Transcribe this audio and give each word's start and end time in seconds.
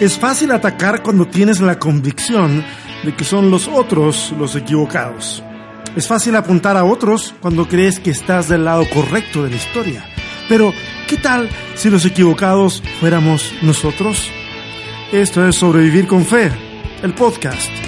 Es 0.00 0.16
fácil 0.16 0.52
atacar 0.52 1.02
cuando 1.02 1.26
tienes 1.26 1.60
la 1.60 1.80
convicción 1.80 2.64
de 3.02 3.14
que 3.16 3.24
son 3.24 3.50
los 3.50 3.66
otros 3.66 4.32
los 4.38 4.54
equivocados. 4.54 5.42
Es 5.96 6.06
fácil 6.06 6.36
apuntar 6.36 6.76
a 6.76 6.84
otros 6.84 7.34
cuando 7.40 7.66
crees 7.66 7.98
que 7.98 8.10
estás 8.10 8.48
del 8.48 8.64
lado 8.64 8.84
correcto 8.94 9.42
de 9.42 9.50
la 9.50 9.56
historia. 9.56 10.04
Pero, 10.48 10.72
¿qué 11.08 11.16
tal 11.16 11.48
si 11.74 11.90
los 11.90 12.04
equivocados 12.04 12.80
fuéramos 13.00 13.52
nosotros? 13.62 14.30
Esto 15.10 15.46
es 15.46 15.56
Sobrevivir 15.56 16.06
con 16.06 16.24
Fe, 16.24 16.52
el 17.02 17.12
podcast. 17.14 17.87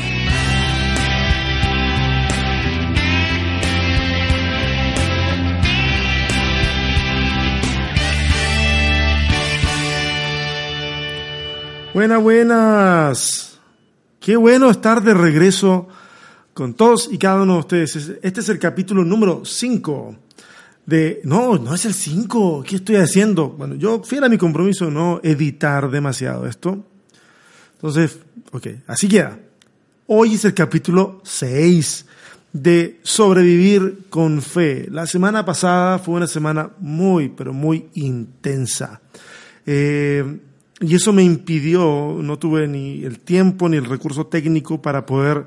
Buenas, 11.93 12.23
buenas. 12.23 13.59
Qué 14.21 14.37
bueno 14.37 14.71
estar 14.71 15.03
de 15.03 15.13
regreso 15.13 15.89
con 16.55 16.75
todos 16.75 17.09
y 17.11 17.19
cada 17.19 17.43
uno 17.43 17.55
de 17.55 17.59
ustedes. 17.59 18.13
Este 18.23 18.41
es 18.41 18.49
el 18.49 18.61
capítulo 18.61 19.05
número 19.05 19.45
5 19.45 20.15
de... 20.87 21.21
No, 21.25 21.59
no 21.59 21.75
es 21.75 21.85
el 21.87 21.95
5. 21.95 22.63
¿Qué 22.65 22.77
estoy 22.77 22.95
haciendo? 22.95 23.49
Bueno, 23.49 23.75
yo 23.75 24.05
fiel 24.05 24.23
a 24.23 24.29
mi 24.29 24.39
compromiso 24.39 24.89
no 24.89 25.21
editar 25.25 25.91
demasiado 25.91 26.47
esto. 26.47 26.79
Entonces, 27.75 28.21
ok, 28.53 28.69
así 28.87 29.09
queda. 29.09 29.41
Hoy 30.07 30.35
es 30.35 30.45
el 30.45 30.55
capítulo 30.55 31.21
6 31.25 32.07
de 32.53 33.01
sobrevivir 33.03 34.05
con 34.09 34.43
fe. 34.43 34.87
La 34.93 35.09
semana 35.09 35.45
pasada 35.45 35.99
fue 35.99 36.15
una 36.15 36.29
semana 36.29 36.71
muy, 36.79 37.31
pero 37.31 37.53
muy 37.53 37.89
intensa. 37.95 39.01
Eh, 39.67 40.39
y 40.81 40.95
eso 40.95 41.13
me 41.13 41.23
impidió, 41.23 42.19
no 42.23 42.39
tuve 42.39 42.67
ni 42.67 43.05
el 43.05 43.21
tiempo 43.21 43.69
ni 43.69 43.77
el 43.77 43.85
recurso 43.85 44.27
técnico 44.27 44.81
para 44.81 45.05
poder 45.05 45.47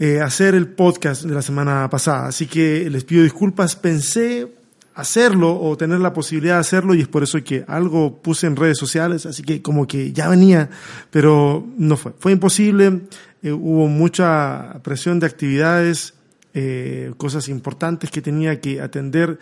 eh, 0.00 0.20
hacer 0.20 0.56
el 0.56 0.66
podcast 0.66 1.22
de 1.22 1.34
la 1.34 1.42
semana 1.42 1.88
pasada. 1.88 2.26
Así 2.26 2.46
que 2.46 2.90
les 2.90 3.04
pido 3.04 3.22
disculpas. 3.22 3.76
Pensé 3.76 4.48
hacerlo 4.94 5.60
o 5.60 5.76
tener 5.76 6.00
la 6.00 6.12
posibilidad 6.12 6.54
de 6.54 6.60
hacerlo 6.60 6.94
y 6.96 7.00
es 7.02 7.06
por 7.06 7.22
eso 7.22 7.42
que 7.44 7.64
algo 7.68 8.20
puse 8.20 8.48
en 8.48 8.56
redes 8.56 8.76
sociales, 8.76 9.24
así 9.24 9.44
que 9.44 9.62
como 9.62 9.86
que 9.86 10.12
ya 10.12 10.28
venía, 10.28 10.68
pero 11.12 11.64
no 11.76 11.96
fue. 11.96 12.12
Fue 12.18 12.32
imposible, 12.32 13.02
eh, 13.44 13.52
hubo 13.52 13.86
mucha 13.86 14.80
presión 14.82 15.20
de 15.20 15.26
actividades, 15.26 16.14
eh, 16.54 17.12
cosas 17.16 17.48
importantes 17.48 18.10
que 18.10 18.20
tenía 18.20 18.60
que 18.60 18.80
atender. 18.80 19.38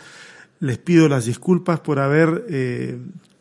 Les 0.61 0.77
pido 0.77 1.09
las 1.09 1.25
disculpas 1.25 1.81
por 1.81 1.99
haber 1.99 2.45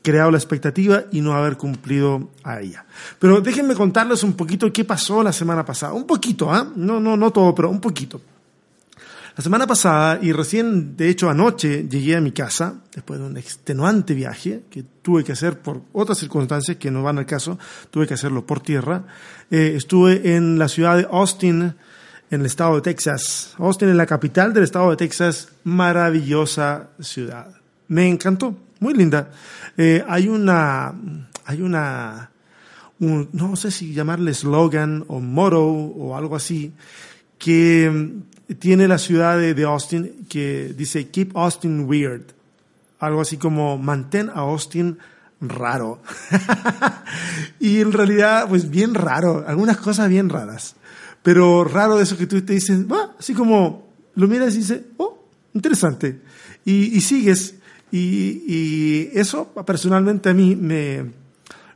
creado 0.06 0.30
la 0.30 0.38
expectativa 0.38 1.06
y 1.12 1.20
no 1.20 1.34
haber 1.34 1.58
cumplido 1.58 2.30
a 2.44 2.62
ella. 2.62 2.86
Pero 3.18 3.42
déjenme 3.42 3.74
contarles 3.74 4.22
un 4.22 4.34
poquito 4.34 4.72
qué 4.72 4.86
pasó 4.86 5.24
la 5.24 5.34
semana 5.34 5.66
pasada. 5.66 5.94
Un 5.94 6.06
poquito, 6.06 6.54
¿ah? 6.54 6.72
No, 6.76 7.00
no, 7.00 7.18
no 7.18 7.32
todo, 7.32 7.56
pero 7.56 7.72
un 7.72 7.82
poquito. 7.82 8.22
La 9.36 9.44
semana 9.44 9.66
pasada, 9.66 10.20
y 10.22 10.32
recién, 10.32 10.96
de 10.96 11.10
hecho 11.10 11.28
anoche, 11.30 11.88
llegué 11.90 12.16
a 12.16 12.22
mi 12.22 12.32
casa, 12.32 12.76
después 12.94 13.20
de 13.20 13.26
un 13.26 13.36
extenuante 13.36 14.14
viaje 14.14 14.62
que 14.70 14.86
tuve 15.02 15.24
que 15.24 15.34
hacer 15.34 15.60
por 15.60 15.82
otras 15.92 16.20
circunstancias 16.20 16.78
que 16.78 16.92
no 16.92 17.02
van 17.02 17.18
al 17.18 17.26
caso, 17.26 17.58
tuve 17.90 18.08
que 18.08 18.14
hacerlo 18.14 18.46
por 18.46 18.62
tierra. 18.62 19.04
Eh, 19.50 19.74
estuve 19.76 20.36
en 20.36 20.60
la 20.60 20.70
ciudad 20.70 20.98
de 20.98 21.08
Austin, 21.12 21.74
en 22.30 22.40
el 22.40 22.46
estado 22.46 22.76
de 22.76 22.82
Texas. 22.82 23.56
Austin 23.58 23.90
es 23.90 23.96
la 23.96 24.06
capital 24.06 24.54
del 24.54 24.64
estado 24.64 24.92
de 24.92 24.98
Texas, 24.98 25.50
maravillosa 25.64 26.90
ciudad. 27.00 27.56
Me 27.88 28.08
encantó 28.08 28.56
muy 28.86 28.94
linda. 28.94 29.32
Eh, 29.78 30.04
hay 30.08 30.28
una, 30.28 30.94
hay 31.46 31.62
una, 31.64 32.30
no 33.00 33.56
sé 33.56 33.72
si 33.72 33.94
llamarle 33.94 34.32
slogan 34.36 35.04
o 35.08 35.20
motto 35.20 35.66
o 35.66 36.16
algo 36.16 36.36
así, 36.36 36.72
que 37.40 37.90
mm, 37.90 38.54
tiene 38.60 38.88
la 38.88 39.00
ciudad 39.00 39.40
de, 39.40 39.64
Austin 39.64 40.28
que 40.30 40.76
dice 40.78 41.10
Keep 41.10 41.36
Austin 41.36 41.86
Weird. 41.90 42.26
Algo 43.00 43.22
así 43.22 43.38
como 43.38 43.80
mantén 43.80 44.30
a 44.30 44.46
Austin 44.46 45.00
raro. 45.42 46.00
y 47.60 47.82
en 47.82 47.92
realidad, 47.92 48.48
pues 48.48 48.70
bien 48.70 48.94
raro, 48.94 49.46
algunas 49.48 49.78
cosas 49.78 50.10
bien 50.10 50.30
raras. 50.30 50.76
Pero 51.24 51.64
raro 51.64 52.00
eso 52.00 52.18
que 52.18 52.28
tú 52.28 52.40
te 52.44 52.54
dices, 52.54 52.86
así 53.18 53.34
como 53.34 53.88
lo 54.14 54.28
miras 54.28 54.54
y 54.54 54.60
dices, 54.60 54.82
oh, 54.98 55.26
interesante. 55.56 56.22
Y 56.66 57.02
sigues. 57.02 57.56
Y, 57.92 59.10
eso 59.14 59.54
personalmente 59.66 60.30
a 60.30 60.34
mí 60.34 60.56
me 60.56 61.06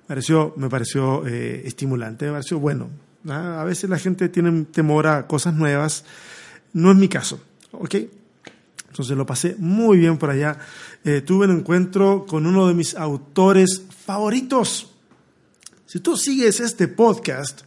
pareció, 0.08 0.54
me 0.58 0.70
pareció 0.70 1.26
eh, 1.26 1.62
estimulante, 1.66 2.26
me 2.26 2.32
pareció 2.34 2.60
bueno. 2.60 2.90
A 3.28 3.64
veces 3.64 3.90
la 3.90 4.00
gente 4.00 4.30
tiene 4.30 4.66
temor 4.66 5.08
a 5.08 5.28
cosas 5.28 5.54
nuevas, 5.54 6.06
no 6.74 6.92
es 6.92 6.98
mi 6.98 7.08
caso, 7.08 7.42
¿ok? 7.72 7.96
Entonces 8.90 9.16
lo 9.16 9.26
pasé 9.26 9.56
muy 9.60 9.98
bien 9.98 10.18
por 10.18 10.30
allá. 10.30 10.58
Eh, 11.04 11.22
tuve 11.22 11.46
un 11.46 11.60
encuentro 11.60 12.26
con 12.28 12.46
uno 12.46 12.68
de 12.68 12.74
mis 12.74 12.96
autores 12.96 13.84
favoritos. 14.06 14.92
Si 15.86 16.00
tú 16.00 16.18
sigues 16.18 16.60
este 16.60 16.88
podcast 16.88 17.62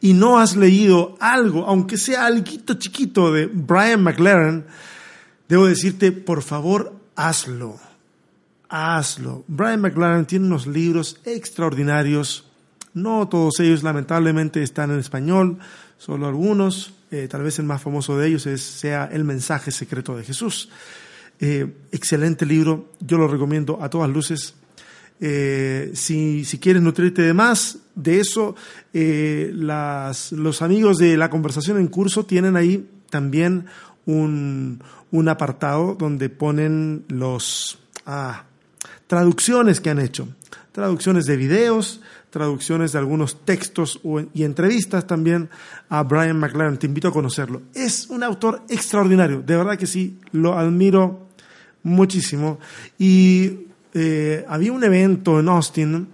y 0.00 0.12
no 0.12 0.38
has 0.38 0.56
leído 0.56 1.16
algo, 1.20 1.66
aunque 1.66 1.96
sea 1.96 2.26
algo 2.26 2.44
chiquito 2.78 3.32
de 3.32 3.46
Brian 3.46 4.02
McLaren, 4.02 4.66
debo 5.48 5.66
decirte, 5.66 6.12
por 6.12 6.42
favor, 6.42 6.95
hazlo 7.16 7.80
hazlo. 8.68 9.44
Brian 9.46 9.80
McLaren 9.80 10.26
tiene 10.26 10.46
unos 10.46 10.66
libros 10.66 11.20
extraordinarios. 11.24 12.44
No 12.94 13.28
todos 13.28 13.60
ellos 13.60 13.82
lamentablemente 13.82 14.62
están 14.62 14.90
en 14.90 14.98
español, 14.98 15.58
solo 15.98 16.26
algunos. 16.26 16.94
Eh, 17.10 17.28
tal 17.28 17.42
vez 17.42 17.58
el 17.58 17.66
más 17.66 17.82
famoso 17.82 18.18
de 18.18 18.28
ellos 18.28 18.46
es, 18.46 18.62
sea 18.62 19.08
El 19.12 19.24
mensaje 19.24 19.70
secreto 19.70 20.16
de 20.16 20.24
Jesús. 20.24 20.70
Eh, 21.38 21.74
excelente 21.92 22.46
libro, 22.46 22.92
yo 23.00 23.18
lo 23.18 23.28
recomiendo 23.28 23.82
a 23.82 23.90
todas 23.90 24.10
luces. 24.10 24.54
Eh, 25.20 25.92
si, 25.94 26.44
si, 26.44 26.58
quieres 26.58 26.82
nutrirte 26.82 27.22
de 27.22 27.32
más 27.32 27.78
de 27.94 28.20
eso, 28.20 28.54
los 28.92 30.62
amigos 30.62 30.98
de 30.98 31.16
la 31.16 31.30
conversación 31.30 31.78
en 31.78 31.88
curso 31.88 32.26
tienen 32.26 32.56
ahí 32.56 32.86
también 33.08 33.66
un, 34.06 34.82
un 35.10 35.28
apartado 35.28 35.94
donde 35.94 36.30
ponen 36.30 37.04
los... 37.08 37.78
Ah, 38.06 38.44
traducciones 39.06 39.80
que 39.80 39.90
han 39.90 40.00
hecho, 40.00 40.28
traducciones 40.72 41.26
de 41.26 41.36
videos, 41.36 42.00
traducciones 42.30 42.92
de 42.92 42.98
algunos 42.98 43.44
textos 43.44 44.00
y 44.34 44.42
entrevistas 44.44 45.06
también 45.06 45.48
a 45.88 46.02
Brian 46.02 46.38
McLaren. 46.38 46.76
Te 46.76 46.86
invito 46.86 47.08
a 47.08 47.12
conocerlo. 47.12 47.62
Es 47.74 48.08
un 48.08 48.22
autor 48.22 48.62
extraordinario, 48.68 49.42
de 49.42 49.56
verdad 49.56 49.78
que 49.78 49.86
sí, 49.86 50.18
lo 50.32 50.58
admiro 50.58 51.28
muchísimo. 51.82 52.58
Y 52.98 53.68
eh, 53.94 54.44
había 54.48 54.72
un 54.72 54.84
evento 54.84 55.40
en 55.40 55.48
Austin, 55.48 56.08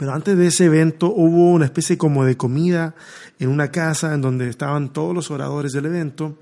pero 0.00 0.14
antes 0.14 0.34
de 0.34 0.46
ese 0.46 0.64
evento 0.64 1.12
hubo 1.14 1.50
una 1.50 1.66
especie 1.66 1.98
como 1.98 2.24
de 2.24 2.34
comida 2.34 2.94
en 3.38 3.50
una 3.50 3.70
casa 3.70 4.14
en 4.14 4.22
donde 4.22 4.48
estaban 4.48 4.94
todos 4.94 5.14
los 5.14 5.30
oradores 5.30 5.74
del 5.74 5.84
evento 5.84 6.38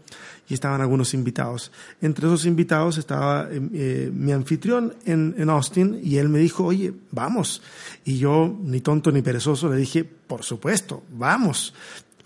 y 0.49 0.55
estaban 0.55 0.81
algunos 0.81 1.13
invitados. 1.13 1.73
Entre 2.01 2.29
esos 2.29 2.47
invitados 2.47 2.99
estaba 2.99 3.49
eh, 3.51 3.61
eh, 3.73 4.11
mi 4.15 4.31
anfitrión 4.31 4.95
en, 5.05 5.35
en, 5.37 5.51
Austin 5.51 6.01
y 6.01 6.19
él 6.19 6.29
me 6.29 6.39
dijo, 6.39 6.67
oye, 6.67 6.95
vamos. 7.11 7.61
Y 8.05 8.19
yo, 8.19 8.57
ni 8.63 8.81
tonto 8.81 9.11
ni 9.11 9.23
perezoso, 9.23 9.69
le 9.69 9.79
dije, 9.79 10.05
por 10.05 10.45
supuesto, 10.45 11.03
vamos. 11.11 11.75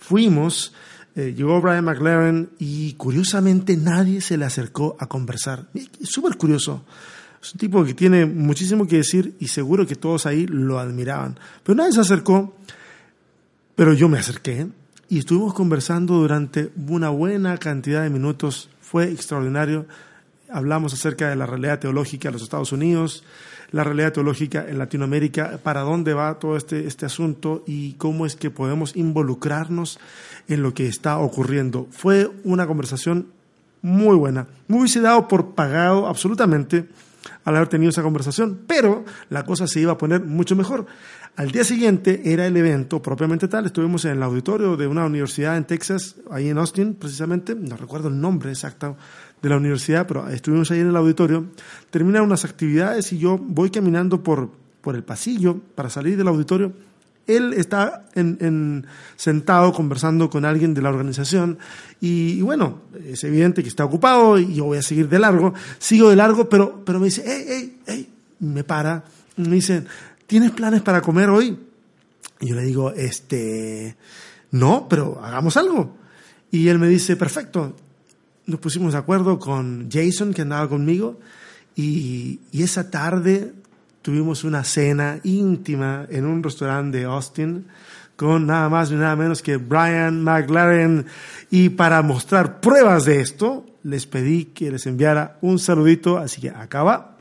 Fuimos, 0.00 0.74
eh, 1.16 1.32
llegó 1.34 1.62
Brian 1.62 1.86
McLaren 1.86 2.50
y 2.58 2.92
curiosamente 2.92 3.78
nadie 3.78 4.20
se 4.20 4.36
le 4.36 4.44
acercó 4.44 4.96
a 4.98 5.06
conversar. 5.06 5.70
Súper 6.02 6.36
curioso. 6.36 6.84
Es 7.42 7.54
un 7.54 7.58
tipo 7.58 7.84
que 7.84 7.92
tiene 7.92 8.24
muchísimo 8.24 8.86
que 8.86 8.98
decir 8.98 9.34
y 9.40 9.48
seguro 9.48 9.84
que 9.84 9.96
todos 9.96 10.26
ahí 10.26 10.46
lo 10.46 10.78
admiraban. 10.78 11.40
Pero 11.64 11.74
nadie 11.74 11.92
se 11.92 12.00
acercó, 12.00 12.54
pero 13.74 13.92
yo 13.94 14.08
me 14.08 14.18
acerqué 14.18 14.68
y 15.08 15.18
estuvimos 15.18 15.52
conversando 15.52 16.14
durante 16.14 16.70
una 16.88 17.08
buena 17.08 17.58
cantidad 17.58 18.04
de 18.04 18.10
minutos. 18.10 18.70
Fue 18.80 19.10
extraordinario. 19.10 19.86
Hablamos 20.50 20.94
acerca 20.94 21.30
de 21.30 21.36
la 21.36 21.46
realidad 21.46 21.80
teológica 21.80 22.28
de 22.28 22.34
los 22.34 22.42
Estados 22.42 22.70
Unidos, 22.70 23.24
la 23.72 23.82
realidad 23.82 24.12
teológica 24.12 24.64
en 24.68 24.78
Latinoamérica, 24.78 25.58
para 25.64 25.80
dónde 25.80 26.14
va 26.14 26.38
todo 26.38 26.56
este, 26.56 26.86
este 26.86 27.06
asunto 27.06 27.64
y 27.66 27.94
cómo 27.94 28.24
es 28.24 28.36
que 28.36 28.50
podemos 28.50 28.94
involucrarnos 28.94 29.98
en 30.46 30.62
lo 30.62 30.74
que 30.74 30.86
está 30.86 31.18
ocurriendo. 31.18 31.88
Fue 31.90 32.30
una 32.44 32.68
conversación 32.68 33.28
muy 33.80 34.14
buena. 34.14 34.46
Me 34.68 34.78
hubiese 34.78 35.00
dado 35.00 35.26
por 35.26 35.54
pagado 35.56 36.06
absolutamente 36.06 36.86
al 37.44 37.56
haber 37.56 37.68
tenido 37.68 37.90
esa 37.90 38.02
conversación, 38.02 38.60
pero 38.66 39.04
la 39.30 39.44
cosa 39.44 39.66
se 39.66 39.80
iba 39.80 39.92
a 39.92 39.98
poner 39.98 40.22
mucho 40.22 40.56
mejor. 40.56 40.86
Al 41.36 41.50
día 41.50 41.64
siguiente 41.64 42.20
era 42.24 42.46
el 42.46 42.56
evento 42.56 43.00
propiamente 43.00 43.48
tal, 43.48 43.66
estuvimos 43.66 44.04
en 44.04 44.12
el 44.12 44.22
auditorio 44.22 44.76
de 44.76 44.86
una 44.86 45.06
universidad 45.06 45.56
en 45.56 45.64
Texas, 45.64 46.16
ahí 46.30 46.48
en 46.48 46.58
Austin 46.58 46.94
precisamente, 46.94 47.54
no 47.54 47.76
recuerdo 47.76 48.08
el 48.08 48.20
nombre 48.20 48.50
exacto 48.50 48.96
de 49.40 49.48
la 49.48 49.56
universidad, 49.56 50.06
pero 50.06 50.28
estuvimos 50.28 50.70
ahí 50.70 50.80
en 50.80 50.88
el 50.88 50.96
auditorio, 50.96 51.46
terminan 51.90 52.22
unas 52.22 52.44
actividades 52.44 53.12
y 53.12 53.18
yo 53.18 53.38
voy 53.38 53.70
caminando 53.70 54.22
por, 54.22 54.50
por 54.82 54.94
el 54.94 55.04
pasillo 55.04 55.58
para 55.74 55.88
salir 55.88 56.16
del 56.16 56.28
auditorio 56.28 56.72
él 57.26 57.52
está 57.54 58.06
en, 58.14 58.86
sentado 59.16 59.72
conversando 59.72 60.28
con 60.28 60.44
alguien 60.44 60.74
de 60.74 60.82
la 60.82 60.90
organización 60.90 61.58
y, 62.00 62.40
bueno, 62.42 62.82
es 63.06 63.22
evidente 63.24 63.62
que 63.62 63.68
está 63.68 63.84
ocupado 63.84 64.38
y 64.38 64.54
yo 64.54 64.64
voy 64.64 64.78
a 64.78 64.82
seguir 64.82 65.08
de 65.08 65.18
largo, 65.18 65.54
sigo 65.78 66.10
de 66.10 66.16
largo, 66.16 66.48
pero, 66.48 66.84
pero 66.84 66.98
me 66.98 67.06
dice, 67.06 67.22
hey, 67.24 67.44
hey, 67.48 67.80
hey, 67.86 68.12
me 68.40 68.64
para, 68.64 69.04
me 69.36 69.54
dice, 69.54 69.84
¿tienes 70.26 70.50
planes 70.50 70.82
para 70.82 71.00
comer 71.00 71.30
hoy? 71.30 71.58
Y 72.40 72.48
yo 72.48 72.56
le 72.56 72.62
digo, 72.62 72.92
este, 72.92 73.96
no, 74.50 74.88
pero 74.88 75.20
hagamos 75.22 75.56
algo. 75.56 75.96
Y 76.50 76.68
él 76.68 76.78
me 76.78 76.88
dice, 76.88 77.16
perfecto. 77.16 77.76
Nos 78.44 78.58
pusimos 78.58 78.92
de 78.94 78.98
acuerdo 78.98 79.38
con 79.38 79.88
Jason, 79.90 80.34
que 80.34 80.42
andaba 80.42 80.68
conmigo, 80.68 81.20
y 81.76 82.40
esa 82.52 82.90
tarde 82.90 83.52
tuvimos 84.02 84.44
una 84.44 84.64
cena 84.64 85.18
íntima 85.22 86.06
en 86.10 86.26
un 86.26 86.42
restaurante 86.42 86.98
de 86.98 87.04
Austin 87.04 87.66
con 88.16 88.46
nada 88.46 88.68
más 88.68 88.90
ni 88.90 88.98
nada 88.98 89.16
menos 89.16 89.42
que 89.42 89.56
Brian 89.56 90.22
McLaren. 90.22 91.06
Y 91.50 91.70
para 91.70 92.02
mostrar 92.02 92.60
pruebas 92.60 93.04
de 93.04 93.20
esto, 93.20 93.64
les 93.82 94.06
pedí 94.06 94.46
que 94.46 94.70
les 94.70 94.86
enviara 94.86 95.38
un 95.40 95.58
saludito, 95.58 96.18
así 96.18 96.40
que 96.40 96.50
acaba. 96.50 97.16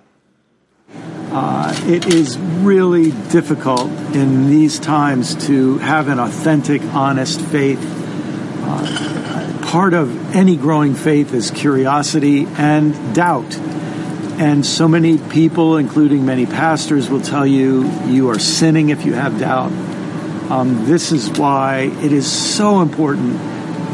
Uh, 1.32 1.74
it 1.88 2.08
is 2.08 2.38
really 2.62 3.12
difficult 3.32 3.90
in 4.14 4.50
these 4.50 4.78
times 4.80 5.34
to 5.48 5.78
have 5.78 6.10
an 6.10 6.20
authentic, 6.20 6.82
honest 6.94 7.40
faith. 7.40 7.80
Uh, 8.64 9.62
part 9.72 9.94
of 9.94 10.10
any 10.36 10.58
growing 10.58 10.94
faith 10.94 11.34
is 11.34 11.50
curiosity 11.50 12.46
and 12.58 12.94
doubt. 13.16 13.58
And 14.42 14.66
so 14.66 14.88
many 14.88 15.20
people, 15.20 15.78
including 15.78 16.26
many 16.26 16.48
pastors, 16.48 17.12
will 17.12 17.22
tell 17.22 17.46
you 17.46 17.88
you 18.08 18.32
are 18.32 18.40
sinning 18.40 18.90
if 18.90 19.06
you 19.06 19.14
have 19.14 19.40
doubt. 19.40 19.72
Um, 20.50 20.88
this 20.88 21.12
is 21.12 21.30
why 21.38 21.92
it 22.02 22.12
is 22.12 22.26
so 22.26 22.82
important 22.82 23.38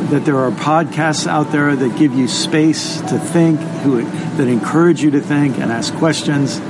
that 0.09 0.23
there 0.23 0.37
are 0.37 0.51
podcasts 0.51 1.27
out 1.27 1.51
there 1.51 1.75
that 1.75 1.99
give 1.99 2.13
you 2.13 2.29
space 2.29 3.01
to 3.01 3.19
think, 3.19 3.59
who, 3.83 4.03
that 4.37 4.47
encourage 4.47 5.03
you 5.03 5.11
to 5.11 5.19
think 5.19 5.57
and 5.57 5.69
ask 5.69 5.93
questions. 5.95 6.61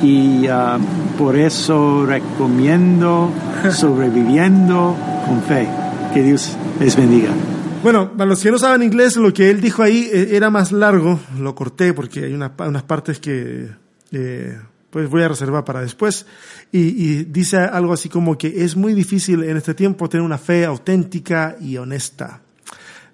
Y 0.00 0.48
uh, 0.48 0.78
por 1.18 1.36
eso 1.36 2.06
recomiendo 2.06 3.30
sobreviviendo 3.70 4.96
con 5.26 5.42
fe. 5.42 5.68
Que 6.14 6.22
Dios 6.22 6.56
les 6.80 6.96
bendiga. 6.96 7.57
Bueno, 7.82 8.16
para 8.16 8.28
los 8.28 8.42
que 8.42 8.50
no 8.50 8.58
saben 8.58 8.82
inglés, 8.82 9.16
lo 9.16 9.32
que 9.32 9.50
él 9.50 9.60
dijo 9.60 9.82
ahí 9.82 10.10
eh, 10.12 10.30
era 10.32 10.50
más 10.50 10.72
largo, 10.72 11.20
lo 11.38 11.54
corté 11.54 11.92
porque 11.92 12.24
hay 12.24 12.34
unas, 12.34 12.50
unas 12.58 12.82
partes 12.82 13.20
que 13.20 13.68
eh, 14.10 14.58
pues 14.90 15.08
voy 15.08 15.22
a 15.22 15.28
reservar 15.28 15.64
para 15.64 15.80
después. 15.80 16.26
Y, 16.72 16.80
y, 16.80 17.24
dice 17.24 17.58
algo 17.58 17.92
así 17.92 18.08
como 18.08 18.36
que 18.36 18.64
es 18.64 18.74
muy 18.74 18.94
difícil 18.94 19.44
en 19.44 19.56
este 19.56 19.74
tiempo 19.74 20.08
tener 20.08 20.24
una 20.24 20.38
fe 20.38 20.64
auténtica 20.64 21.56
y 21.60 21.76
honesta. 21.76 22.40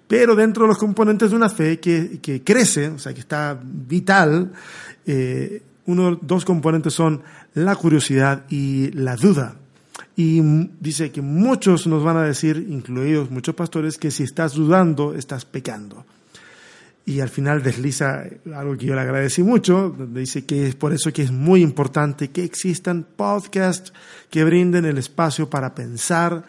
Pero 0.07 0.35
dentro 0.35 0.63
de 0.63 0.69
los 0.69 0.77
componentes 0.77 1.29
de 1.29 1.35
una 1.35 1.49
fe 1.49 1.79
que, 1.79 2.19
que 2.19 2.43
crece, 2.43 2.89
o 2.89 2.99
sea, 2.99 3.13
que 3.13 3.19
está 3.19 3.59
vital, 3.61 4.51
eh, 5.05 5.61
uno, 5.85 6.17
dos 6.21 6.43
componentes 6.43 6.93
son 6.93 7.21
la 7.53 7.75
curiosidad 7.75 8.45
y 8.49 8.91
la 8.91 9.15
duda. 9.15 9.55
Y 10.15 10.41
dice 10.79 11.11
que 11.11 11.21
muchos 11.21 11.87
nos 11.87 12.03
van 12.03 12.17
a 12.17 12.23
decir, 12.23 12.67
incluidos 12.69 13.29
muchos 13.29 13.53
pastores, 13.53 13.97
que 13.97 14.11
si 14.11 14.23
estás 14.23 14.53
dudando, 14.53 15.13
estás 15.13 15.43
pecando. 15.43 16.05
Y 17.05 17.19
al 17.19 17.29
final 17.29 17.61
desliza 17.61 18.23
algo 18.55 18.77
que 18.77 18.87
yo 18.87 18.95
le 18.95 19.01
agradecí 19.01 19.43
mucho, 19.43 19.93
donde 19.95 20.21
dice 20.21 20.45
que 20.45 20.67
es 20.67 20.75
por 20.75 20.93
eso 20.93 21.11
que 21.13 21.21
es 21.21 21.31
muy 21.31 21.61
importante 21.61 22.29
que 22.29 22.43
existan 22.43 23.05
podcasts 23.15 23.93
que 24.29 24.43
brinden 24.43 24.85
el 24.85 24.97
espacio 24.97 25.49
para 25.49 25.75
pensar, 25.75 26.45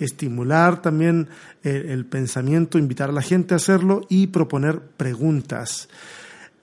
estimular 0.00 0.82
también 0.82 1.28
el, 1.62 1.90
el 1.90 2.06
pensamiento, 2.06 2.78
invitar 2.78 3.10
a 3.10 3.12
la 3.12 3.22
gente 3.22 3.54
a 3.54 3.58
hacerlo 3.58 4.00
y 4.08 4.28
proponer 4.28 4.80
preguntas. 4.80 5.88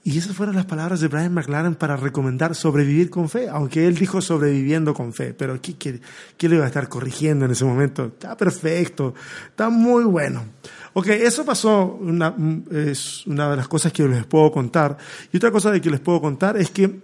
Y 0.07 0.17
esas 0.19 0.37
fueron 0.37 0.55
las 0.55 0.65
palabras 0.65 1.01
de 1.01 1.09
Brian 1.09 1.33
McLaren 1.33 1.75
para 1.75 1.97
recomendar 1.97 2.55
sobrevivir 2.55 3.09
con 3.09 3.27
fe, 3.27 3.49
aunque 3.49 3.87
él 3.87 3.95
dijo 3.95 4.21
sobreviviendo 4.21 4.93
con 4.93 5.11
fe, 5.11 5.33
pero 5.33 5.61
¿qué, 5.61 5.75
qué, 5.75 6.47
le 6.47 6.55
iba 6.55 6.63
a 6.63 6.67
estar 6.67 6.87
corrigiendo 6.87 7.43
en 7.43 7.51
ese 7.51 7.65
momento? 7.65 8.05
Está 8.05 8.37
perfecto, 8.37 9.13
está 9.49 9.69
muy 9.69 10.05
bueno. 10.05 10.45
Ok, 10.93 11.07
eso 11.07 11.43
pasó, 11.43 11.97
una, 11.99 12.33
es 12.71 13.27
una 13.27 13.49
de 13.49 13.57
las 13.57 13.67
cosas 13.67 13.91
que 13.91 14.07
les 14.07 14.25
puedo 14.25 14.49
contar. 14.49 14.97
Y 15.33 15.35
otra 15.35 15.51
cosa 15.51 15.71
de 15.71 15.81
que 15.81 15.89
les 15.89 15.99
puedo 15.99 16.21
contar 16.21 16.55
es 16.55 16.71
que 16.71 17.01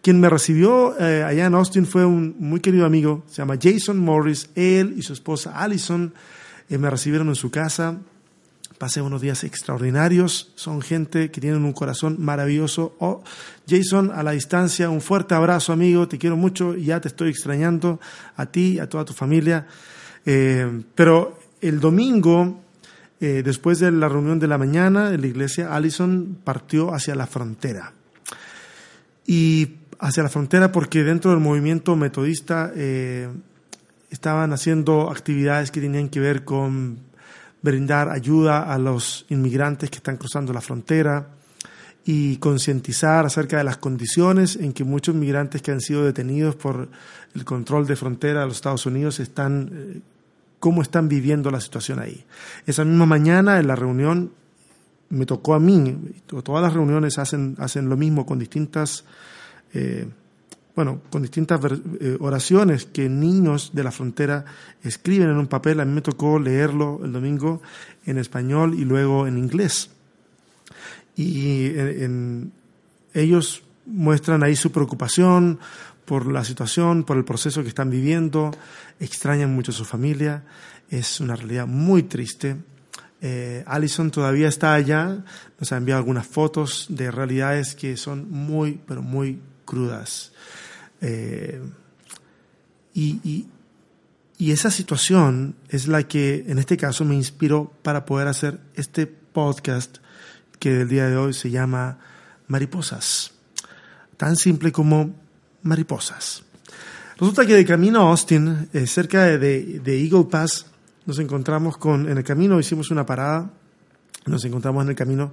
quien 0.00 0.18
me 0.18 0.30
recibió 0.30 0.98
eh, 0.98 1.22
allá 1.24 1.44
en 1.44 1.54
Austin 1.54 1.84
fue 1.84 2.06
un 2.06 2.34
muy 2.38 2.60
querido 2.60 2.86
amigo, 2.86 3.24
se 3.28 3.42
llama 3.42 3.58
Jason 3.60 3.98
Morris, 3.98 4.48
él 4.54 4.94
y 4.96 5.02
su 5.02 5.12
esposa 5.12 5.52
Allison 5.62 6.14
eh, 6.70 6.78
me 6.78 6.88
recibieron 6.88 7.28
en 7.28 7.34
su 7.34 7.50
casa 7.50 7.98
pasé 8.78 9.02
unos 9.02 9.20
días 9.20 9.44
extraordinarios, 9.44 10.52
son 10.54 10.80
gente 10.80 11.30
que 11.30 11.40
tienen 11.40 11.64
un 11.64 11.72
corazón 11.72 12.16
maravilloso. 12.18 12.94
Oh, 13.00 13.22
Jason, 13.68 14.12
a 14.14 14.22
la 14.22 14.30
distancia, 14.30 14.88
un 14.88 15.00
fuerte 15.00 15.34
abrazo 15.34 15.72
amigo, 15.72 16.08
te 16.08 16.16
quiero 16.16 16.36
mucho 16.36 16.74
ya 16.76 17.00
te 17.00 17.08
estoy 17.08 17.30
extrañando 17.30 18.00
a 18.36 18.46
ti, 18.46 18.78
a 18.78 18.88
toda 18.88 19.04
tu 19.04 19.12
familia. 19.12 19.66
Eh, 20.24 20.82
pero 20.94 21.38
el 21.60 21.80
domingo, 21.80 22.60
eh, 23.20 23.42
después 23.44 23.80
de 23.80 23.90
la 23.90 24.08
reunión 24.08 24.38
de 24.38 24.46
la 24.46 24.58
mañana 24.58 25.12
en 25.12 25.20
la 25.20 25.26
iglesia, 25.26 25.74
Allison 25.74 26.38
partió 26.44 26.94
hacia 26.94 27.14
la 27.14 27.26
frontera. 27.26 27.92
Y 29.26 29.74
hacia 29.98 30.22
la 30.22 30.28
frontera 30.28 30.70
porque 30.70 31.02
dentro 31.02 31.32
del 31.32 31.40
movimiento 31.40 31.96
metodista 31.96 32.72
eh, 32.74 33.28
estaban 34.10 34.52
haciendo 34.52 35.10
actividades 35.10 35.70
que 35.70 35.80
tenían 35.80 36.08
que 36.08 36.20
ver 36.20 36.44
con 36.44 37.07
brindar 37.62 38.08
ayuda 38.08 38.72
a 38.72 38.78
los 38.78 39.26
inmigrantes 39.28 39.90
que 39.90 39.96
están 39.96 40.16
cruzando 40.16 40.52
la 40.52 40.60
frontera 40.60 41.28
y 42.04 42.38
concientizar 42.38 43.26
acerca 43.26 43.58
de 43.58 43.64
las 43.64 43.76
condiciones 43.76 44.56
en 44.56 44.72
que 44.72 44.84
muchos 44.84 45.14
migrantes 45.14 45.60
que 45.60 45.72
han 45.72 45.80
sido 45.80 46.04
detenidos 46.04 46.56
por 46.56 46.88
el 47.34 47.44
control 47.44 47.86
de 47.86 47.96
frontera 47.96 48.40
de 48.40 48.46
los 48.46 48.56
Estados 48.56 48.86
Unidos 48.86 49.20
están, 49.20 49.70
eh, 49.72 50.00
cómo 50.58 50.80
están 50.80 51.08
viviendo 51.08 51.50
la 51.50 51.60
situación 51.60 51.98
ahí. 52.00 52.24
Esa 52.66 52.84
misma 52.84 53.04
mañana 53.04 53.58
en 53.58 53.66
la 53.66 53.76
reunión 53.76 54.32
me 55.10 55.26
tocó 55.26 55.54
a 55.54 55.60
mí, 55.60 55.96
todas 56.42 56.62
las 56.62 56.72
reuniones 56.72 57.18
hacen, 57.18 57.56
hacen 57.58 57.88
lo 57.88 57.96
mismo 57.96 58.24
con 58.26 58.38
distintas 58.38 59.04
eh, 59.74 60.08
bueno, 60.78 61.02
con 61.10 61.22
distintas 61.22 61.60
eh, 62.00 62.16
oraciones 62.20 62.84
que 62.84 63.08
niños 63.08 63.72
de 63.72 63.82
la 63.82 63.90
frontera 63.90 64.44
escriben 64.84 65.28
en 65.28 65.36
un 65.36 65.48
papel. 65.48 65.80
A 65.80 65.84
mí 65.84 65.92
me 65.92 66.02
tocó 66.02 66.38
leerlo 66.38 67.00
el 67.02 67.10
domingo 67.10 67.60
en 68.06 68.16
español 68.16 68.74
y 68.78 68.84
luego 68.84 69.26
en 69.26 69.38
inglés. 69.38 69.90
Y 71.16 71.72
ellos 73.12 73.64
muestran 73.86 74.44
ahí 74.44 74.54
su 74.54 74.70
preocupación 74.70 75.58
por 76.04 76.30
la 76.30 76.44
situación, 76.44 77.02
por 77.02 77.16
el 77.16 77.24
proceso 77.24 77.64
que 77.64 77.70
están 77.70 77.90
viviendo, 77.90 78.52
extrañan 79.00 79.52
mucho 79.52 79.72
a 79.72 79.74
su 79.74 79.84
familia, 79.84 80.44
es 80.90 81.18
una 81.18 81.34
realidad 81.34 81.66
muy 81.66 82.04
triste. 82.04 82.54
Eh, 83.20 83.64
Allison 83.66 84.12
todavía 84.12 84.46
está 84.46 84.74
allá, 84.74 85.24
nos 85.58 85.72
ha 85.72 85.76
enviado 85.76 85.98
algunas 85.98 86.28
fotos 86.28 86.86
de 86.88 87.10
realidades 87.10 87.74
que 87.74 87.96
son 87.96 88.30
muy, 88.30 88.78
pero 88.86 89.02
muy 89.02 89.40
crudas. 89.64 90.32
Eh, 91.00 91.60
y, 92.94 93.46
esa 94.38 94.70
situación 94.70 95.56
es 95.68 95.88
la 95.88 96.04
que 96.04 96.44
en 96.48 96.58
este 96.58 96.76
caso 96.76 97.04
me 97.04 97.14
inspiró 97.14 97.72
para 97.82 98.04
poder 98.04 98.28
hacer 98.28 98.60
este 98.74 99.06
podcast 99.06 99.98
que 100.58 100.72
del 100.72 100.88
día 100.88 101.08
de 101.08 101.16
hoy 101.16 101.32
se 101.32 101.50
llama 101.50 101.98
Mariposas. 102.46 103.32
Tan 104.16 104.36
simple 104.36 104.72
como 104.72 105.14
mariposas. 105.62 106.42
Resulta 107.18 107.46
que 107.46 107.54
de 107.54 107.64
camino 107.64 108.00
a 108.00 108.10
Austin, 108.10 108.68
eh, 108.72 108.86
cerca 108.86 109.24
de, 109.24 109.38
de, 109.80 110.02
Eagle 110.02 110.24
Pass, 110.24 110.66
nos 111.04 111.18
encontramos 111.18 111.76
con, 111.76 112.08
en 112.08 112.16
el 112.16 112.24
camino 112.24 112.60
hicimos 112.60 112.90
una 112.90 113.04
parada, 113.04 113.50
nos 114.26 114.44
encontramos 114.44 114.84
en 114.84 114.90
el 114.90 114.96
camino 114.96 115.32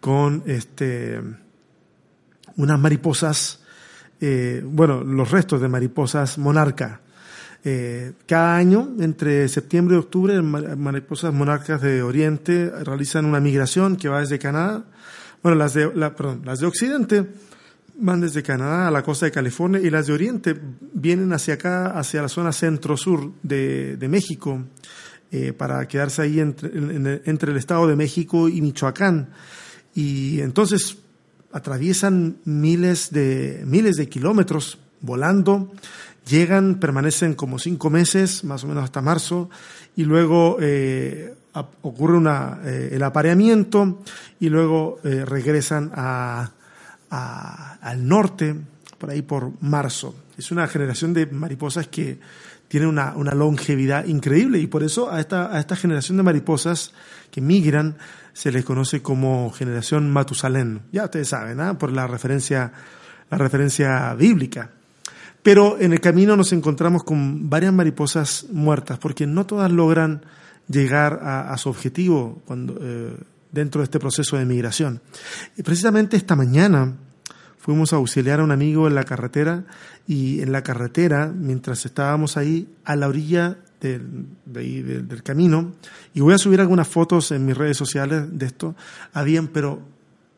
con 0.00 0.42
este, 0.46 1.20
unas 2.56 2.78
mariposas 2.78 3.60
eh, 4.20 4.62
bueno, 4.64 5.02
los 5.04 5.30
restos 5.30 5.60
de 5.60 5.68
mariposas 5.68 6.38
monarca. 6.38 7.00
Eh, 7.64 8.12
cada 8.26 8.56
año, 8.56 8.94
entre 9.00 9.48
septiembre 9.48 9.96
y 9.96 9.98
octubre, 9.98 10.40
mariposas 10.40 11.34
monarcas 11.34 11.82
de 11.82 12.02
Oriente 12.02 12.70
realizan 12.84 13.24
una 13.24 13.40
migración 13.40 13.96
que 13.96 14.08
va 14.08 14.20
desde 14.20 14.38
Canadá, 14.38 14.84
bueno, 15.42 15.58
las 15.58 15.74
de, 15.74 15.88
perdón, 15.88 16.42
las 16.44 16.60
de 16.60 16.66
Occidente 16.66 17.26
van 17.98 18.20
desde 18.20 18.42
Canadá 18.42 18.88
a 18.88 18.90
la 18.90 19.02
costa 19.02 19.26
de 19.26 19.32
California 19.32 19.80
y 19.80 19.90
las 19.90 20.06
de 20.06 20.12
Oriente 20.12 20.56
vienen 20.92 21.32
hacia 21.32 21.54
acá, 21.54 21.98
hacia 21.98 22.22
la 22.22 22.28
zona 22.28 22.52
centro-sur 22.52 23.32
de, 23.42 23.96
de, 23.96 24.08
México, 24.08 24.62
eh, 25.30 25.52
para 25.52 25.86
quedarse 25.88 26.22
ahí 26.22 26.40
entre, 26.40 26.70
entre 27.24 27.52
el 27.52 27.58
Estado 27.58 27.86
de 27.86 27.96
México 27.96 28.48
y 28.48 28.60
Michoacán. 28.60 29.30
Y 29.94 30.40
entonces 30.40 30.98
atraviesan 31.56 32.36
miles 32.44 33.10
de, 33.12 33.62
miles 33.64 33.96
de 33.96 34.10
kilómetros 34.10 34.78
volando, 35.00 35.72
llegan, 36.28 36.74
permanecen 36.74 37.34
como 37.34 37.58
cinco 37.58 37.88
meses, 37.88 38.44
más 38.44 38.62
o 38.64 38.66
menos 38.66 38.84
hasta 38.84 39.00
marzo, 39.00 39.48
y 39.96 40.04
luego 40.04 40.58
eh, 40.60 41.34
ocurre 41.80 42.18
una, 42.18 42.60
eh, 42.62 42.90
el 42.92 43.02
apareamiento 43.02 44.02
y 44.38 44.50
luego 44.50 44.98
eh, 45.02 45.24
regresan 45.24 45.90
a, 45.94 46.50
al 47.08 48.06
norte, 48.06 48.54
por 48.98 49.08
ahí 49.08 49.22
por 49.22 49.52
marzo. 49.62 50.14
Es 50.36 50.50
una 50.50 50.68
generación 50.68 51.14
de 51.14 51.24
mariposas 51.24 51.88
que 51.88 52.18
tiene 52.68 52.86
una, 52.86 53.16
una, 53.16 53.32
longevidad 53.32 54.04
increíble 54.04 54.58
y 54.58 54.66
por 54.66 54.82
eso 54.82 55.10
a 55.10 55.20
esta, 55.20 55.56
a 55.56 55.60
esta 55.60 55.76
generación 55.76 56.18
de 56.18 56.22
mariposas 56.22 56.92
que 57.30 57.40
migran 57.40 57.96
se 58.36 58.52
les 58.52 58.66
conoce 58.66 59.00
como 59.00 59.50
generación 59.50 60.10
Matusalén. 60.10 60.82
Ya 60.92 61.04
ustedes 61.04 61.28
saben, 61.28 61.58
¿ah? 61.58 61.78
por 61.78 61.90
la 61.90 62.06
referencia, 62.06 62.70
la 63.30 63.38
referencia 63.38 64.12
bíblica. 64.12 64.72
Pero 65.42 65.78
en 65.80 65.94
el 65.94 66.02
camino 66.02 66.36
nos 66.36 66.52
encontramos 66.52 67.02
con 67.02 67.48
varias 67.48 67.72
mariposas 67.72 68.44
muertas 68.52 68.98
porque 68.98 69.26
no 69.26 69.46
todas 69.46 69.72
logran 69.72 70.20
llegar 70.68 71.18
a, 71.22 71.56
su 71.56 71.70
objetivo 71.70 72.42
cuando, 72.44 72.78
eh, 72.78 73.16
dentro 73.52 73.80
de 73.80 73.84
este 73.84 73.98
proceso 73.98 74.36
de 74.36 74.44
migración. 74.44 75.00
Y 75.56 75.62
precisamente 75.62 76.18
esta 76.18 76.36
mañana 76.36 76.92
fuimos 77.58 77.94
a 77.94 77.96
auxiliar 77.96 78.40
a 78.40 78.44
un 78.44 78.52
amigo 78.52 78.86
en 78.86 78.96
la 78.96 79.04
carretera 79.04 79.64
y 80.06 80.42
en 80.42 80.52
la 80.52 80.62
carretera, 80.62 81.32
mientras 81.34 81.86
estábamos 81.86 82.36
ahí 82.36 82.68
a 82.84 82.96
la 82.96 83.08
orilla 83.08 83.56
del, 83.86 85.08
del, 85.08 85.22
camino, 85.22 85.74
y 86.14 86.20
voy 86.20 86.34
a 86.34 86.38
subir 86.38 86.60
algunas 86.60 86.88
fotos 86.88 87.30
en 87.32 87.44
mis 87.44 87.56
redes 87.56 87.76
sociales 87.76 88.24
de 88.30 88.46
esto, 88.46 88.74
habían 89.12 89.48
pero 89.48 89.80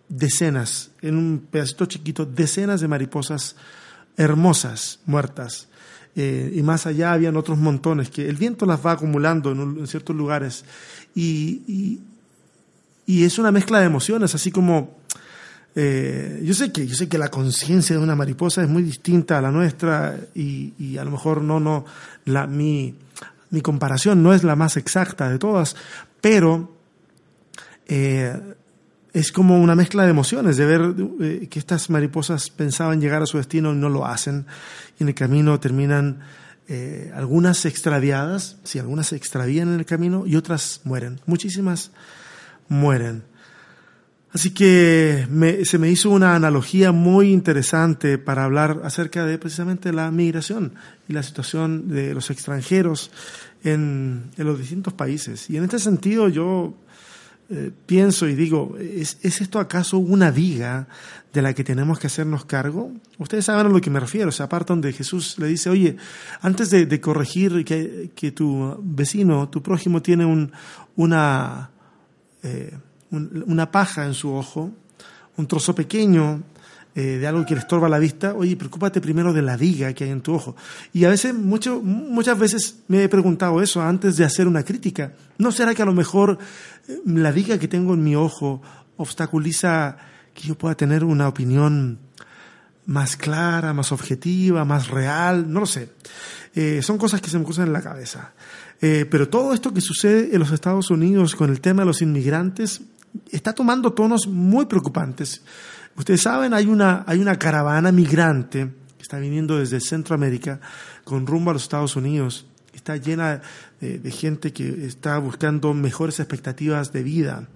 decenas, 0.08 0.90
en 1.02 1.16
un 1.16 1.46
pedacito 1.50 1.86
chiquito, 1.86 2.24
decenas 2.26 2.80
de 2.80 2.88
mariposas 2.88 3.56
hermosas, 4.16 5.00
muertas. 5.06 5.68
Eh, 6.16 6.52
y 6.54 6.62
más 6.62 6.86
allá 6.86 7.12
habían 7.12 7.36
otros 7.36 7.58
montones 7.58 8.10
que 8.10 8.28
el 8.28 8.36
viento 8.36 8.66
las 8.66 8.84
va 8.84 8.92
acumulando 8.92 9.52
en, 9.52 9.86
ciertos 9.86 10.16
lugares. 10.16 10.64
y, 11.14 12.00
y 13.06 13.24
es 13.24 13.38
una 13.38 13.50
mezcla 13.50 13.80
de 13.80 13.86
emociones, 13.86 14.34
así 14.34 14.50
como 14.50 14.98
eh, 15.80 16.42
yo 16.44 16.54
sé 16.54 16.72
que 16.72 16.88
yo 16.88 16.96
sé 16.96 17.08
que 17.08 17.18
la 17.18 17.28
conciencia 17.30 17.94
de 17.94 18.02
una 18.02 18.16
mariposa 18.16 18.64
es 18.64 18.68
muy 18.68 18.82
distinta 18.82 19.38
a 19.38 19.40
la 19.40 19.52
nuestra 19.52 20.18
y, 20.34 20.98
a 20.98 21.04
lo 21.04 21.12
mejor 21.12 21.40
no 21.40 21.60
no 21.60 21.84
la 22.24 22.48
mi 22.48 22.96
mi 23.50 23.60
comparación 23.60 24.22
no 24.22 24.32
es 24.34 24.44
la 24.44 24.56
más 24.56 24.76
exacta 24.76 25.28
de 25.28 25.38
todas, 25.38 25.76
pero 26.20 26.76
eh, 27.86 28.36
es 29.12 29.32
como 29.32 29.60
una 29.60 29.74
mezcla 29.74 30.04
de 30.04 30.10
emociones, 30.10 30.56
de 30.56 30.66
ver 30.66 30.94
eh, 31.20 31.48
que 31.50 31.58
estas 31.58 31.90
mariposas 31.90 32.50
pensaban 32.50 33.00
llegar 33.00 33.22
a 33.22 33.26
su 33.26 33.38
destino 33.38 33.72
y 33.72 33.76
no 33.76 33.88
lo 33.88 34.06
hacen, 34.06 34.46
y 34.98 35.02
en 35.02 35.08
el 35.08 35.14
camino 35.14 35.58
terminan 35.60 36.20
algunas 37.14 37.64
extraviadas, 37.64 38.58
si 38.62 38.78
algunas 38.78 39.06
se 39.06 39.16
extravían 39.16 39.72
en 39.72 39.78
el 39.80 39.86
camino 39.86 40.26
y 40.26 40.36
otras 40.36 40.82
mueren, 40.84 41.18
muchísimas 41.24 41.92
mueren. 42.68 43.22
Así 44.32 44.50
que 44.50 45.26
se 45.64 45.78
me 45.78 45.90
hizo 45.90 46.10
una 46.10 46.34
analogía 46.34 46.92
muy 46.92 47.32
interesante 47.32 48.18
para 48.18 48.44
hablar 48.44 48.82
acerca 48.84 49.24
de 49.24 49.38
precisamente 49.38 49.90
la 49.90 50.10
migración 50.10 50.74
y 51.08 51.14
la 51.14 51.22
situación 51.22 51.88
de 51.88 52.12
los 52.12 52.30
extranjeros 52.30 53.10
en, 53.64 54.30
los 54.36 54.58
distintos 54.58 54.92
países. 54.92 55.48
Y 55.48 55.56
en 55.56 55.64
este 55.64 55.78
sentido 55.78 56.28
yo 56.28 56.74
eh, 57.48 57.70
pienso 57.86 58.28
y 58.28 58.34
digo, 58.34 58.76
¿es, 58.78 59.16
esto 59.22 59.60
acaso 59.60 59.96
una 59.96 60.30
viga 60.30 60.88
de 61.32 61.40
la 61.40 61.54
que 61.54 61.64
tenemos 61.64 61.98
que 61.98 62.08
hacernos 62.08 62.44
cargo? 62.44 62.92
Ustedes 63.16 63.46
saben 63.46 63.66
a 63.66 63.70
lo 63.70 63.80
que 63.80 63.88
me 63.88 63.98
refiero, 63.98 64.28
esa 64.28 64.46
parte 64.46 64.74
donde 64.74 64.92
Jesús 64.92 65.38
le 65.38 65.46
dice, 65.46 65.70
oye, 65.70 65.96
antes 66.42 66.68
de, 66.68 67.00
corregir 67.00 67.64
que, 67.64 68.10
que, 68.14 68.32
tu 68.32 68.78
vecino, 68.82 69.48
tu 69.48 69.62
prójimo 69.62 70.02
tiene 70.02 70.26
un, 70.26 70.52
una... 70.96 71.70
Eh, 72.42 72.76
una 73.10 73.70
paja 73.70 74.04
en 74.04 74.14
su 74.14 74.32
ojo, 74.32 74.70
un 75.36 75.46
trozo 75.46 75.74
pequeño 75.74 76.42
eh, 76.94 77.18
de 77.18 77.28
algo 77.28 77.46
que 77.46 77.54
le 77.54 77.60
estorba 77.60 77.88
la 77.88 78.00
vista, 78.00 78.34
oye, 78.34 78.56
preocúpate 78.56 79.00
primero 79.00 79.32
de 79.32 79.40
la 79.40 79.56
viga 79.56 79.92
que 79.92 80.02
hay 80.02 80.10
en 80.10 80.20
tu 80.20 80.34
ojo. 80.34 80.56
Y 80.92 81.04
a 81.04 81.08
veces, 81.08 81.32
muchas 81.32 82.36
veces 82.36 82.80
me 82.88 83.04
he 83.04 83.08
preguntado 83.08 83.62
eso 83.62 83.80
antes 83.80 84.16
de 84.16 84.24
hacer 84.24 84.48
una 84.48 84.64
crítica. 84.64 85.12
¿No 85.38 85.52
será 85.52 85.76
que 85.76 85.82
a 85.82 85.84
lo 85.84 85.92
mejor 85.92 86.38
eh, 86.88 86.98
la 87.06 87.30
viga 87.30 87.56
que 87.56 87.68
tengo 87.68 87.94
en 87.94 88.02
mi 88.02 88.16
ojo 88.16 88.62
obstaculiza 88.96 89.96
que 90.34 90.48
yo 90.48 90.58
pueda 90.58 90.74
tener 90.74 91.04
una 91.04 91.28
opinión 91.28 92.00
más 92.86 93.16
clara, 93.16 93.72
más 93.72 93.92
objetiva, 93.92 94.64
más 94.64 94.88
real? 94.88 95.52
No 95.52 95.60
lo 95.60 95.66
sé. 95.66 95.90
Eh, 96.52 96.80
son 96.82 96.98
cosas 96.98 97.20
que 97.20 97.30
se 97.30 97.38
me 97.38 97.44
cruzan 97.44 97.68
en 97.68 97.74
la 97.74 97.82
cabeza. 97.82 98.32
pero 98.80 99.28
todo 99.28 99.54
esto 99.54 99.72
que 99.72 99.80
sucede 99.80 100.34
en 100.34 100.40
los 100.40 100.50
Estados 100.50 100.90
Unidos 100.90 101.36
con 101.36 101.50
el 101.50 101.60
tema 101.60 101.82
de 101.82 101.86
los 101.86 102.02
inmigrantes 102.02 102.80
está 103.30 103.52
tomando 103.52 103.92
tonos 103.92 104.26
muy 104.26 104.66
preocupantes. 104.66 105.42
Ustedes 105.96 106.22
saben, 106.22 106.54
hay 106.54 106.66
una, 106.66 107.04
hay 107.06 107.18
una 107.20 107.38
caravana 107.38 107.90
migrante 107.90 108.68
que 108.96 109.02
está 109.02 109.18
viniendo 109.18 109.58
desde 109.58 109.80
Centroamérica 109.80 110.60
con 111.04 111.26
rumbo 111.26 111.50
a 111.50 111.54
los 111.54 111.62
Estados 111.62 111.96
Unidos. 111.96 112.46
Está 112.72 112.96
llena 112.96 113.42
de, 113.80 114.10
gente 114.10 114.52
que 114.52 114.86
está 114.86 115.18
buscando 115.18 115.74
mejores 115.74 116.20
expectativas 116.20 116.92
de 116.92 117.02
vida. 117.02 117.48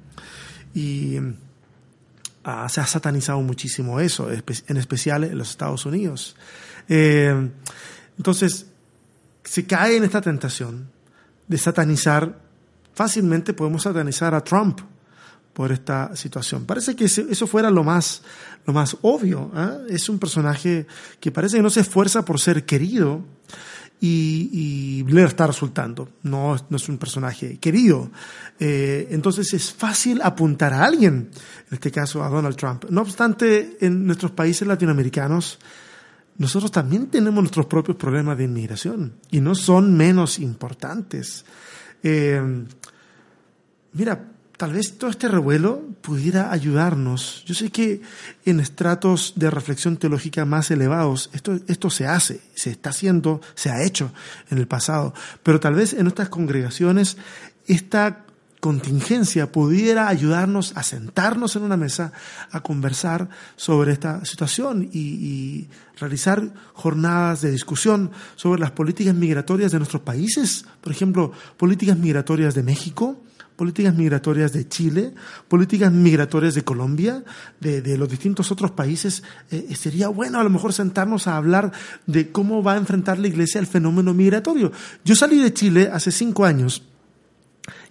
Y 0.75 1.19
ah, 2.45 2.69
se 2.69 2.81
ha 2.81 2.87
satanizado 2.87 3.41
muchísimo 3.43 4.01
eso, 4.01 4.29
en 4.31 4.77
especial 4.77 5.25
en 5.25 5.39
los 5.39 5.51
Estados 5.51 5.87
Unidos. 5.87 6.35
Eh, 6.89 7.51
entonces, 8.19 8.67
se 9.45 9.67
cae 9.67 9.97
en 9.97 10.05
esta 10.05 10.21
tentación 10.21 10.91
de 11.47 11.59
satanizar, 11.59 12.41
fácilmente 12.95 13.53
podemos 13.53 13.83
satanizar 13.83 14.35
a 14.35 14.43
Trump 14.43 14.81
por 15.53 15.73
esta 15.73 16.15
situación. 16.17 16.65
Parece 16.65 16.97
que 16.97 17.05
eso 17.05 17.47
fuera 17.47 17.71
lo 17.71 17.85
más, 17.85 18.23
lo 18.67 18.73
más 18.73 18.97
obvio. 19.03 19.51
¿eh? 19.55 19.95
Es 19.95 20.09
un 20.09 20.19
personaje 20.19 20.87
que 21.21 21.31
parece 21.31 21.57
que 21.57 21.63
no 21.63 21.71
se 21.71 21.81
esfuerza 21.81 22.25
por 22.25 22.41
ser 22.41 22.65
querido 22.65 23.23
y, 24.01 25.05
le 25.05 25.23
está 25.23 25.47
resultando. 25.47 26.09
No, 26.23 26.57
no 26.69 26.77
es 26.77 26.89
un 26.89 26.99
personaje 26.99 27.59
querido. 27.59 28.11
Eh, 28.59 29.09
entonces 29.11 29.53
es 29.55 29.73
fácil 29.73 30.21
apuntar 30.23 30.73
a 30.73 30.85
alguien, 30.85 31.31
en 31.69 31.75
este 31.75 31.91
caso 31.93 32.25
a 32.25 32.29
Donald 32.29 32.57
Trump. 32.57 32.87
No 32.91 33.03
obstante, 33.03 33.77
en 33.81 34.07
nuestros 34.07 34.33
países 34.33 34.67
latinoamericanos, 34.67 35.59
nosotros 36.39 36.73
también 36.73 37.09
tenemos 37.09 37.43
nuestros 37.43 37.67
propios 37.67 37.97
problemas 37.97 38.39
de 38.39 38.45
inmigración 38.45 39.15
y 39.31 39.41
no 39.41 39.55
son 39.55 39.97
menos 39.97 40.39
importantes. 40.39 41.45
Eh, 42.03 42.43
mira, 43.93 44.32
tal 44.63 44.75
vez 44.75 44.97
todo 44.97 45.11
este 45.11 45.27
revuelo 45.27 45.83
pudiera 46.03 46.53
ayudarnos. 46.53 47.43
Yo 47.47 47.53
sé 47.53 47.71
que 47.73 48.01
en 48.45 48.61
estratos 48.61 49.33
de 49.35 49.51
reflexión 49.51 49.97
teológica 49.97 50.45
más 50.45 50.71
elevados 50.71 51.31
esto, 51.33 51.59
esto 51.67 51.91
se 51.91 52.07
hace, 52.07 52.41
se 52.55 52.71
está 52.71 52.91
haciendo, 52.91 53.41
se 53.57 53.71
ha 53.71 53.83
hecho 53.83 54.13
en 54.51 54.59
el 54.59 54.69
pasado, 54.69 55.15
pero 55.43 55.59
tal 55.59 55.75
vez 55.75 55.95
en 55.95 56.05
nuestras 56.05 56.29
congregaciones 56.29 57.17
esta 57.67 58.25
contingencia 58.61 59.51
pudiera 59.51 60.07
ayudarnos 60.07 60.77
a 60.77 60.85
sentarnos 60.85 61.57
en 61.57 61.65
una 61.65 61.77
mesa 61.77 62.13
a 62.53 62.61
conversar 62.61 63.31
sobre 63.57 63.91
esta 63.91 64.25
situación 64.25 64.89
y, 64.93 65.01
y, 65.01 65.71
realizar 65.99 66.55
jornadas 66.73 67.43
de 67.43 67.51
discusión 67.51 68.13
sobre 68.37 68.61
las 68.61 68.71
políticas 68.71 69.17
migratorias 69.17 69.73
de 69.73 69.79
nuestros 69.79 70.03
países, 70.03 70.65
por 70.81 70.93
ejemplo, 70.93 71.33
políticas 71.57 71.99
migratorias 71.99 72.55
de 72.55 72.63
México, 72.63 73.19
políticas 73.57 73.95
migratorias 73.95 74.53
de 74.53 74.69
Chile, 74.69 75.15
políticas 75.49 75.93
migratorias 75.93 76.55
de 76.55 76.65
Colombia, 76.65 77.23
de, 77.61 77.97
los 77.97 78.09
distintos 78.09 78.51
otros 78.51 78.71
países, 78.71 79.23
eh, 79.51 79.67
eh, 79.71 79.77
sería 79.77 80.09
bueno 80.09 80.41
a 80.41 80.45
lo 80.45 80.51
mejor 80.51 80.73
sentarnos 80.73 81.27
a 81.27 81.37
hablar 81.37 81.73
de 82.07 82.31
cómo 82.31 82.63
va 82.63 82.75
a 82.75 82.79
enfrentar 82.79 83.19
la 83.19 83.29
Iglesia 83.29 83.61
el 83.61 83.67
fenómeno 83.67 84.15
migratorio. 84.15 84.73
Yo 85.05 85.15
salí 85.15 85.39
de 85.39 85.53
Chile 85.53 85.91
hace 85.93 86.11
cinco 86.11 86.45
años 86.45 86.83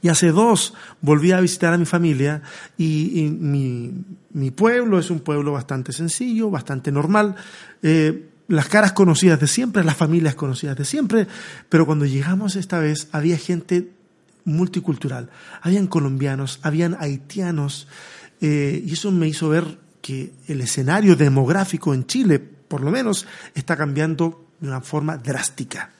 y 0.02 0.10
hace 0.10 0.32
dos 0.32 0.74
volví 1.02 1.32
a 1.32 1.40
visitar 1.40 1.74
a 1.74 1.78
mi 1.78 1.86
familia 1.86 2.42
y, 2.78 3.30
mi, 3.40 4.52
pueblo 4.52 5.00
es 5.00 5.10
un 5.10 5.20
pueblo 5.20 5.54
bastante 5.54 5.94
sencillo, 5.94 6.50
bastante 6.50 6.92
normal. 6.92 7.36
Eh, 7.84 8.28
las 8.48 8.68
caras 8.68 8.92
conocidas 8.92 9.40
de 9.40 9.48
siempre, 9.48 9.84
las 9.84 9.96
familias 9.96 10.36
conocidas 10.36 10.76
de 10.76 10.86
siempre, 10.86 11.28
pero 11.70 11.86
cuando 11.86 12.06
llegamos 12.06 12.56
esta 12.56 12.80
vez 12.80 13.08
había 13.12 13.38
gente 13.38 13.92
multicultural. 14.46 15.30
Habían 15.62 15.88
colombianos, 15.88 16.60
habían 16.64 16.98
haitianos, 17.00 17.88
eh, 18.42 18.84
y 18.86 18.94
eso 18.94 19.12
me 19.12 19.28
hizo 19.28 19.50
ver 19.50 19.78
que 20.02 20.34
el 20.48 20.62
escenario 20.62 21.16
demográfico 21.16 21.94
en 21.94 22.06
Chile, 22.06 22.40
por 22.40 22.82
lo 22.82 22.92
menos, 22.92 23.28
está 23.54 23.78
cambiando 23.78 24.48
de 24.60 24.68
una 24.68 24.82
forma 24.82 25.18
drástica. 25.18 25.92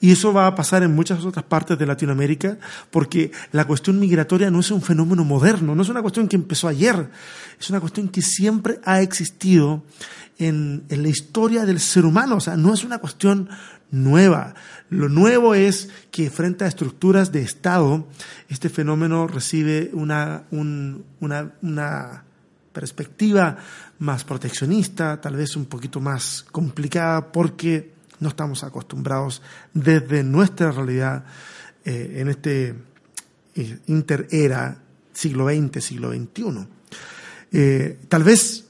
Y 0.00 0.12
eso 0.12 0.32
va 0.32 0.46
a 0.46 0.54
pasar 0.54 0.82
en 0.82 0.94
muchas 0.94 1.24
otras 1.24 1.44
partes 1.44 1.78
de 1.78 1.86
Latinoamérica, 1.86 2.58
porque 2.90 3.30
la 3.52 3.64
cuestión 3.64 3.98
migratoria 3.98 4.50
no 4.50 4.60
es 4.60 4.70
un 4.70 4.82
fenómeno 4.82 5.24
moderno, 5.24 5.74
no 5.74 5.82
es 5.82 5.88
una 5.88 6.02
cuestión 6.02 6.28
que 6.28 6.36
empezó 6.36 6.68
ayer, 6.68 7.10
es 7.58 7.70
una 7.70 7.80
cuestión 7.80 8.08
que 8.08 8.22
siempre 8.22 8.80
ha 8.84 9.00
existido 9.00 9.82
en, 10.38 10.84
en 10.88 11.02
la 11.02 11.08
historia 11.08 11.64
del 11.64 11.80
ser 11.80 12.04
humano, 12.04 12.36
o 12.36 12.40
sea, 12.40 12.56
no 12.56 12.74
es 12.74 12.84
una 12.84 12.98
cuestión 12.98 13.48
nueva. 13.94 14.54
Lo 14.90 15.08
nuevo 15.08 15.54
es 15.54 15.88
que 16.10 16.28
frente 16.30 16.64
a 16.64 16.68
estructuras 16.68 17.32
de 17.32 17.42
Estado, 17.42 18.06
este 18.48 18.68
fenómeno 18.68 19.26
recibe 19.26 19.90
una, 19.92 20.44
una, 20.50 21.52
una 21.62 22.24
perspectiva 22.72 23.56
más 24.00 24.24
proteccionista, 24.24 25.20
tal 25.20 25.36
vez 25.36 25.56
un 25.56 25.66
poquito 25.66 26.00
más 26.00 26.44
complicada, 26.50 27.32
porque 27.32 27.94
no 28.20 28.28
estamos 28.28 28.64
acostumbrados 28.64 29.42
desde 29.72 30.24
nuestra 30.24 30.72
realidad 30.72 31.24
eh, 31.84 32.16
en 32.16 32.28
este 32.28 32.74
eh, 33.54 33.78
interera 33.86 34.76
siglo 35.12 35.48
XX, 35.48 35.84
siglo 35.84 36.10
XXI. 36.10 36.66
Eh, 37.52 38.00
tal 38.08 38.24
vez 38.24 38.64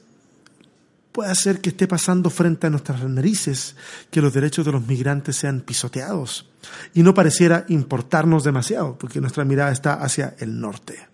pueda 1.15 1.33
ser 1.33 1.61
que 1.61 1.69
esté 1.69 1.87
pasando 1.87 2.29
frente 2.29 2.67
a 2.67 2.69
nuestras 2.69 3.01
narices 3.05 3.77
que 4.11 4.19
los 4.19 4.33
derechos 4.33 4.65
de 4.65 4.73
los 4.73 4.85
migrantes 4.85 5.37
sean 5.37 5.61
pisoteados 5.61 6.49
y 6.93 7.03
no 7.03 7.13
pareciera 7.13 7.63
importarnos 7.69 8.43
demasiado 8.43 8.97
porque 8.97 9.21
nuestra 9.21 9.45
mirada 9.45 9.71
está 9.71 9.93
hacia 9.93 10.35
el 10.39 10.59
norte. 10.59 11.07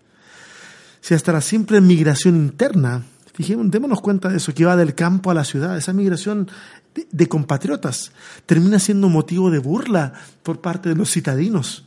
Si 1.00 1.14
hasta 1.14 1.32
la 1.32 1.40
simple 1.40 1.80
migración 1.80 2.34
interna 2.34 3.04
Fijémonos, 3.34 3.72
démonos 3.72 4.00
cuenta 4.02 4.28
de 4.28 4.36
eso, 4.36 4.52
que 4.52 4.66
va 4.66 4.76
del 4.76 4.94
campo 4.94 5.30
a 5.30 5.34
la 5.34 5.44
ciudad. 5.44 5.74
Esa 5.78 5.94
migración 5.94 6.50
de, 7.10 7.28
compatriotas 7.28 8.12
termina 8.44 8.78
siendo 8.78 9.08
motivo 9.08 9.50
de 9.50 9.58
burla 9.58 10.12
por 10.42 10.60
parte 10.60 10.90
de 10.90 10.96
los 10.96 11.10
citadinos, 11.10 11.86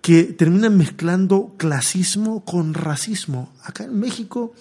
que 0.00 0.22
terminan 0.22 0.76
mezclando 0.76 1.54
clasismo 1.56 2.44
con 2.44 2.74
racismo. 2.74 3.52
Acá 3.64 3.84
en 3.84 3.98
México 3.98 4.54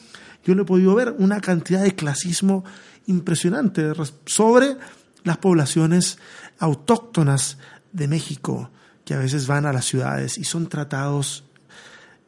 yo 0.46 0.56
le 0.56 0.64
he 0.64 0.66
podido 0.66 0.96
ver 0.96 1.16
una 1.18 1.40
cantidad 1.40 1.84
de 1.84 1.96
clasismo 1.96 2.64
impresionante 3.08 3.92
sobre 4.26 4.78
las 5.24 5.38
poblaciones 5.38 6.18
autóctonas 6.60 7.58
de 7.92 8.08
México, 8.08 8.70
que 9.06 9.14
a 9.14 9.20
veces 9.20 9.48
van 9.48 9.66
a 9.66 9.74
las 9.74 9.86
ciudades 9.86 10.38
y 10.38 10.44
son 10.44 10.68
tratados 10.68 11.44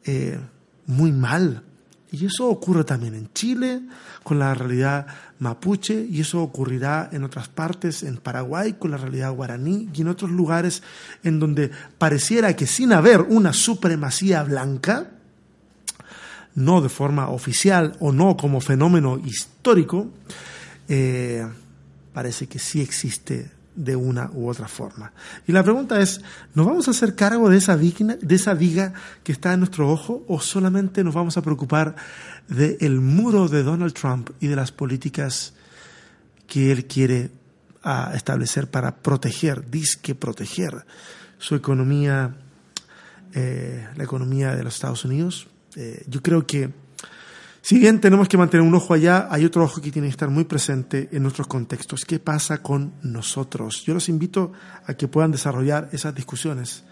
eh, 0.04 0.38
muy 0.86 1.12
mal. 1.12 1.62
Y 2.12 2.26
eso 2.26 2.48
ocurre 2.48 2.84
también 2.84 3.14
en 3.14 3.32
Chile 3.32 3.82
con 4.22 4.38
la 4.38 4.54
realidad 4.54 5.06
mapuche 5.38 6.06
y 6.08 6.20
eso 6.20 6.42
ocurrirá 6.42 7.10
en 7.12 7.24
otras 7.24 7.48
partes, 7.48 8.02
en 8.02 8.16
Paraguay 8.16 8.74
con 8.74 8.90
la 8.90 8.96
realidad 8.96 9.32
guaraní 9.32 9.88
y 9.92 10.00
en 10.00 10.08
otros 10.08 10.30
lugares 10.30 10.82
en 11.24 11.40
donde 11.40 11.70
pareciera 11.98 12.54
que 12.56 12.66
sin 12.66 12.92
haber 12.92 13.22
una 13.22 13.52
supremacía 13.52 14.42
blanca, 14.44 15.10
no 16.54 16.80
de 16.80 16.88
forma 16.88 17.28
oficial 17.28 17.96
o 18.00 18.12
no 18.12 18.36
como 18.36 18.60
fenómeno 18.60 19.18
histórico, 19.18 20.10
eh, 20.88 21.46
parece 22.12 22.46
que 22.46 22.58
sí 22.58 22.80
existe 22.80 23.50
de 23.76 23.94
una 23.94 24.30
u 24.32 24.48
otra 24.48 24.68
forma. 24.68 25.12
Y 25.46 25.52
la 25.52 25.62
pregunta 25.62 26.00
es, 26.00 26.22
¿nos 26.54 26.66
vamos 26.66 26.88
a 26.88 26.92
hacer 26.92 27.14
cargo 27.14 27.50
de 27.50 27.58
esa, 27.58 27.76
viga, 27.76 28.16
de 28.20 28.34
esa 28.34 28.54
viga 28.54 28.94
que 29.22 29.32
está 29.32 29.52
en 29.52 29.60
nuestro 29.60 29.90
ojo 29.90 30.24
o 30.26 30.40
solamente 30.40 31.04
nos 31.04 31.14
vamos 31.14 31.36
a 31.36 31.42
preocupar 31.42 31.94
del 32.48 33.00
muro 33.00 33.48
de 33.48 33.62
Donald 33.62 33.92
Trump 33.92 34.30
y 34.40 34.46
de 34.46 34.56
las 34.56 34.72
políticas 34.72 35.52
que 36.46 36.72
él 36.72 36.86
quiere 36.86 37.30
ah, 37.82 38.12
establecer 38.14 38.70
para 38.70 38.96
proteger, 38.96 39.70
disque 39.70 40.14
proteger 40.14 40.86
su 41.38 41.54
economía, 41.54 42.34
eh, 43.34 43.86
la 43.94 44.04
economía 44.04 44.56
de 44.56 44.64
los 44.64 44.74
Estados 44.74 45.04
Unidos? 45.04 45.48
Eh, 45.74 46.04
yo 46.08 46.22
creo 46.22 46.46
que 46.46 46.70
si 47.66 47.80
bien 47.80 48.00
tenemos 48.00 48.28
que 48.28 48.38
mantener 48.38 48.64
un 48.64 48.72
ojo 48.76 48.94
allá, 48.94 49.26
hay 49.28 49.44
otro 49.44 49.64
ojo 49.64 49.80
que 49.80 49.90
tiene 49.90 50.06
que 50.06 50.12
estar 50.12 50.30
muy 50.30 50.44
presente 50.44 51.08
en 51.10 51.20
nuestros 51.20 51.48
contextos. 51.48 52.04
¿Qué 52.04 52.20
pasa 52.20 52.62
con 52.62 52.92
nosotros? 53.02 53.82
Yo 53.84 53.92
los 53.92 54.08
invito 54.08 54.52
a 54.86 54.94
que 54.94 55.08
puedan 55.08 55.32
desarrollar 55.32 55.88
esas 55.90 56.14
discusiones 56.14 56.84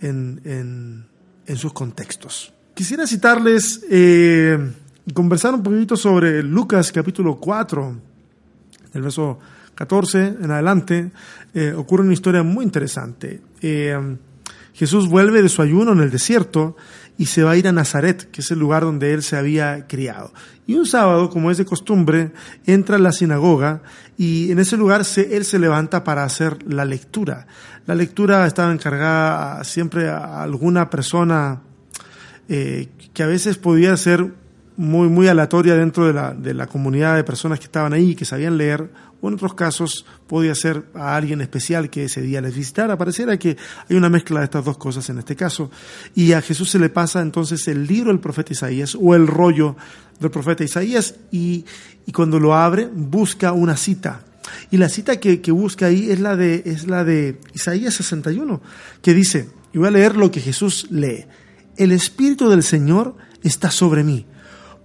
en, 0.00 1.06
sus 1.54 1.72
contextos. 1.72 2.52
Quisiera 2.74 3.06
citarles 3.06 3.86
eh, 3.88 4.58
conversar 5.14 5.54
un 5.54 5.62
poquito 5.62 5.96
sobre 5.96 6.42
Lucas 6.42 6.90
capítulo 6.90 7.36
4, 7.36 7.96
el 8.94 9.02
verso 9.02 9.38
14 9.76 10.38
en 10.42 10.50
adelante, 10.50 11.12
eh, 11.54 11.72
ocurre 11.72 12.02
una 12.02 12.14
historia 12.14 12.42
muy 12.42 12.64
interesante. 12.64 13.42
Eh, 13.62 14.16
Jesús 14.76 15.08
vuelve 15.08 15.40
de 15.40 15.48
su 15.48 15.62
ayuno 15.62 15.92
en 15.92 16.00
el 16.00 16.10
desierto 16.10 16.76
y 17.18 17.26
se 17.26 17.42
va 17.42 17.52
a 17.52 17.56
ir 17.56 17.66
a 17.66 17.72
Nazaret, 17.72 18.30
que 18.30 18.40
es 18.40 18.50
el 18.50 18.58
lugar 18.58 18.82
donde 18.82 19.14
él 19.14 19.22
se 19.22 19.36
había 19.36 19.86
criado. 19.86 20.32
Y 20.66 20.74
un 20.74 20.86
sábado, 20.86 21.30
como 21.30 21.50
es 21.50 21.58
de 21.58 21.64
costumbre, 21.64 22.32
entra 22.66 22.96
a 22.96 22.98
la 22.98 23.12
sinagoga 23.12 23.82
y 24.18 24.50
en 24.50 24.58
ese 24.58 24.76
lugar 24.76 25.04
se, 25.04 25.36
él 25.36 25.44
se 25.44 25.58
levanta 25.58 26.04
para 26.04 26.24
hacer 26.24 26.58
la 26.66 26.84
lectura. 26.84 27.46
La 27.86 27.94
lectura 27.94 28.46
estaba 28.46 28.72
encargada 28.72 29.62
siempre 29.64 30.08
a 30.08 30.42
alguna 30.42 30.90
persona 30.90 31.62
eh, 32.48 32.88
que 33.14 33.22
a 33.22 33.26
veces 33.26 33.58
podía 33.58 33.96
ser 33.96 34.32
muy, 34.76 35.08
muy 35.08 35.28
aleatoria 35.28 35.74
dentro 35.74 36.06
de 36.06 36.12
la, 36.12 36.34
de 36.34 36.54
la 36.54 36.66
comunidad 36.66 37.16
de 37.16 37.24
personas 37.24 37.58
que 37.58 37.64
estaban 37.66 37.92
ahí, 37.92 38.14
que 38.14 38.24
sabían 38.24 38.58
leer, 38.58 38.90
o 39.20 39.28
en 39.28 39.34
otros 39.34 39.54
casos 39.54 40.04
podía 40.26 40.54
ser 40.54 40.84
a 40.94 41.16
alguien 41.16 41.40
especial 41.40 41.88
que 41.88 42.04
ese 42.04 42.20
día 42.20 42.40
les 42.40 42.54
visitara. 42.54 42.98
Pareciera 42.98 43.38
que 43.38 43.56
hay 43.88 43.96
una 43.96 44.10
mezcla 44.10 44.40
de 44.40 44.44
estas 44.44 44.64
dos 44.64 44.76
cosas 44.76 45.08
en 45.08 45.18
este 45.18 45.34
caso. 45.34 45.70
Y 46.14 46.32
a 46.32 46.42
Jesús 46.42 46.70
se 46.70 46.78
le 46.78 46.90
pasa 46.90 47.22
entonces 47.22 47.66
el 47.68 47.86
libro 47.86 48.10
del 48.10 48.20
profeta 48.20 48.52
Isaías 48.52 48.96
o 49.00 49.14
el 49.14 49.26
rollo 49.26 49.76
del 50.20 50.30
profeta 50.30 50.64
Isaías 50.64 51.14
y, 51.30 51.64
y 52.04 52.12
cuando 52.12 52.38
lo 52.38 52.54
abre 52.54 52.88
busca 52.92 53.52
una 53.52 53.76
cita. 53.76 54.20
Y 54.70 54.76
la 54.76 54.88
cita 54.88 55.18
que, 55.18 55.40
que, 55.40 55.50
busca 55.50 55.86
ahí 55.86 56.10
es 56.10 56.20
la, 56.20 56.36
de, 56.36 56.62
es 56.66 56.86
la 56.86 57.02
de 57.02 57.40
Isaías 57.52 57.94
61, 57.94 58.60
que 59.02 59.12
dice, 59.12 59.48
y 59.72 59.78
voy 59.78 59.88
a 59.88 59.90
leer 59.90 60.16
lo 60.16 60.30
que 60.30 60.40
Jesús 60.40 60.86
lee, 60.90 61.24
el 61.76 61.90
Espíritu 61.90 62.48
del 62.48 62.62
Señor 62.62 63.16
está 63.42 63.70
sobre 63.70 64.04
mí 64.04 64.24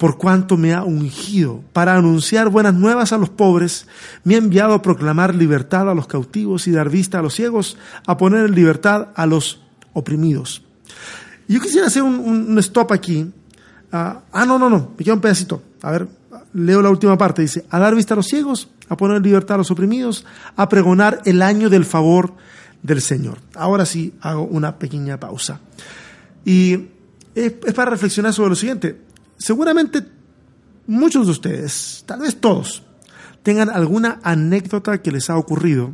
por 0.01 0.17
cuanto 0.17 0.57
me 0.57 0.73
ha 0.73 0.83
ungido 0.83 1.63
para 1.73 1.95
anunciar 1.95 2.49
buenas 2.49 2.73
nuevas 2.73 3.13
a 3.13 3.19
los 3.19 3.29
pobres, 3.29 3.85
me 4.23 4.33
ha 4.33 4.39
enviado 4.39 4.73
a 4.73 4.81
proclamar 4.81 5.35
libertad 5.35 5.87
a 5.87 5.93
los 5.93 6.07
cautivos 6.07 6.65
y 6.65 6.71
dar 6.71 6.89
vista 6.89 7.19
a 7.19 7.21
los 7.21 7.35
ciegos, 7.35 7.77
a 8.07 8.17
poner 8.17 8.45
en 8.45 8.55
libertad 8.55 9.09
a 9.13 9.27
los 9.27 9.61
oprimidos. 9.93 10.63
Yo 11.47 11.61
quisiera 11.61 11.85
hacer 11.85 12.01
un, 12.01 12.57
stop 12.57 12.93
aquí. 12.93 13.31
ah, 13.91 14.21
ah 14.31 14.43
no, 14.43 14.57
no, 14.57 14.71
no, 14.71 14.89
me 14.97 15.05
queda 15.05 15.13
un 15.13 15.21
pedacito. 15.21 15.61
A 15.83 15.91
ver, 15.91 16.07
leo 16.55 16.81
la 16.81 16.89
última 16.89 17.15
parte. 17.15 17.43
Dice, 17.43 17.67
a 17.69 17.77
dar 17.77 17.93
vista 17.93 18.15
a 18.15 18.17
los 18.17 18.25
ciegos, 18.25 18.69
a 18.89 18.97
poner 18.97 19.17
en 19.17 19.23
libertad 19.23 19.53
a 19.53 19.57
los 19.59 19.69
oprimidos, 19.69 20.25
a 20.55 20.67
pregonar 20.67 21.21
el 21.25 21.43
año 21.43 21.69
del 21.69 21.85
favor 21.85 22.33
del 22.81 23.03
Señor. 23.03 23.37
Ahora 23.53 23.85
sí 23.85 24.15
hago 24.21 24.45
una 24.45 24.79
pequeña 24.79 25.19
pausa. 25.19 25.59
Y 26.43 26.87
es 27.35 27.51
para 27.75 27.91
reflexionar 27.91 28.33
sobre 28.33 28.49
lo 28.49 28.55
siguiente 28.55 29.10
seguramente 29.41 30.05
muchos 30.87 31.25
de 31.25 31.31
ustedes, 31.31 32.03
tal 32.05 32.19
vez 32.19 32.39
todos, 32.39 32.83
tengan 33.43 33.69
alguna 33.69 34.19
anécdota 34.23 35.01
que 35.01 35.11
les 35.11 35.29
ha 35.29 35.37
ocurrido 35.37 35.93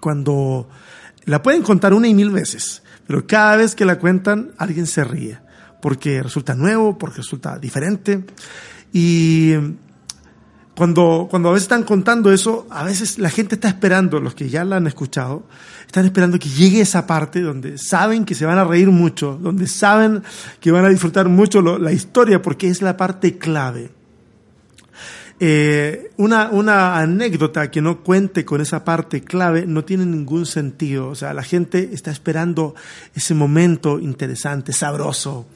cuando 0.00 0.68
la 1.24 1.42
pueden 1.42 1.62
contar 1.62 1.92
una 1.92 2.06
y 2.06 2.14
mil 2.14 2.30
veces, 2.30 2.82
pero 3.06 3.26
cada 3.26 3.56
vez 3.56 3.74
que 3.74 3.84
la 3.84 3.98
cuentan 3.98 4.52
alguien 4.58 4.86
se 4.86 5.02
ríe, 5.02 5.38
porque 5.82 6.22
resulta 6.22 6.54
nuevo, 6.54 6.96
porque 6.98 7.18
resulta 7.18 7.58
diferente. 7.58 8.24
Y 8.92 9.54
cuando, 10.76 11.26
cuando 11.30 11.48
a 11.48 11.52
veces 11.52 11.64
están 11.64 11.84
contando 11.84 12.30
eso, 12.30 12.66
a 12.68 12.84
veces 12.84 13.18
la 13.18 13.30
gente 13.30 13.54
está 13.54 13.68
esperando, 13.68 14.20
los 14.20 14.34
que 14.34 14.50
ya 14.50 14.62
la 14.62 14.76
han 14.76 14.86
escuchado, 14.86 15.44
están 15.86 16.04
esperando 16.04 16.38
que 16.38 16.50
llegue 16.50 16.82
esa 16.82 17.06
parte 17.06 17.40
donde 17.40 17.78
saben 17.78 18.26
que 18.26 18.34
se 18.34 18.44
van 18.44 18.58
a 18.58 18.64
reír 18.64 18.90
mucho, 18.90 19.38
donde 19.40 19.68
saben 19.68 20.22
que 20.60 20.70
van 20.70 20.84
a 20.84 20.90
disfrutar 20.90 21.30
mucho 21.30 21.62
la 21.62 21.92
historia, 21.92 22.42
porque 22.42 22.68
es 22.68 22.82
la 22.82 22.94
parte 22.98 23.38
clave. 23.38 23.95
Eh, 25.38 26.12
una, 26.16 26.48
una 26.48 26.96
anécdota 26.96 27.70
que 27.70 27.82
no 27.82 28.02
cuente 28.02 28.46
con 28.46 28.62
esa 28.62 28.84
parte 28.84 29.20
clave 29.20 29.66
no 29.66 29.84
tiene 29.84 30.06
ningún 30.06 30.46
sentido. 30.46 31.08
O 31.08 31.14
sea, 31.14 31.34
la 31.34 31.42
gente 31.42 31.90
está 31.92 32.10
esperando 32.10 32.74
ese 33.14 33.34
momento 33.34 33.98
interesante, 34.00 34.72
sabroso, 34.72 35.46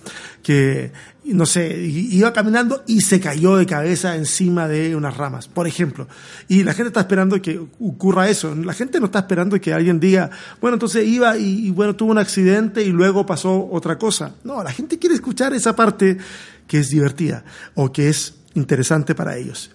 que, 0.42 0.92
no 1.24 1.46
sé, 1.46 1.80
iba 1.80 2.30
caminando 2.34 2.84
y 2.86 3.00
se 3.00 3.20
cayó 3.20 3.56
de 3.56 3.64
cabeza 3.64 4.16
encima 4.16 4.68
de 4.68 4.94
unas 4.94 5.16
ramas, 5.16 5.48
por 5.48 5.66
ejemplo. 5.66 6.08
Y 6.46 6.62
la 6.62 6.74
gente 6.74 6.88
está 6.88 7.00
esperando 7.00 7.40
que 7.40 7.58
ocurra 7.58 8.28
eso. 8.28 8.54
La 8.54 8.74
gente 8.74 9.00
no 9.00 9.06
está 9.06 9.20
esperando 9.20 9.58
que 9.58 9.72
alguien 9.72 9.98
diga, 9.98 10.28
bueno, 10.60 10.74
entonces 10.74 11.06
iba 11.06 11.38
y, 11.38 11.68
y 11.68 11.70
bueno, 11.70 11.96
tuvo 11.96 12.10
un 12.10 12.18
accidente 12.18 12.82
y 12.82 12.90
luego 12.90 13.24
pasó 13.24 13.66
otra 13.72 13.96
cosa. 13.96 14.34
No, 14.44 14.62
la 14.62 14.72
gente 14.72 14.98
quiere 14.98 15.14
escuchar 15.14 15.54
esa 15.54 15.74
parte 15.74 16.18
que 16.66 16.78
es 16.78 16.90
divertida 16.90 17.44
o 17.74 17.90
que 17.90 18.10
es 18.10 18.34
interesante 18.54 19.14
para 19.14 19.36
ellos. 19.36 19.70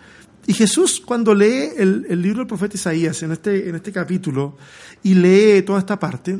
Y 0.48 0.54
Jesús 0.54 1.02
cuando 1.04 1.34
lee 1.34 1.72
el, 1.78 2.06
el, 2.10 2.22
libro 2.22 2.40
del 2.40 2.48
profeta 2.48 2.76
Isaías 2.76 3.22
en 3.24 3.32
este, 3.32 3.68
en 3.68 3.76
este 3.76 3.92
capítulo 3.92 4.58
y 5.02 5.16
lee 5.16 5.64
toda 5.64 5.80
esta 5.80 5.98
parte, 5.98 6.40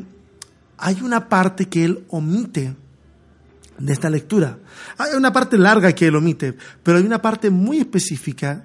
hay 0.78 1.00
una 1.02 1.28
parte 1.28 1.68
que 1.68 1.84
él 1.84 2.04
omite 2.08 2.74
de 3.78 3.92
esta 3.92 4.08
lectura. 4.10 4.58
Hay 4.98 5.14
una 5.14 5.32
parte 5.32 5.58
larga 5.58 5.92
que 5.92 6.06
él 6.06 6.16
omite, 6.16 6.54
pero 6.82 6.98
hay 6.98 7.04
una 7.04 7.20
parte 7.20 7.50
muy 7.50 7.78
específica 7.78 8.64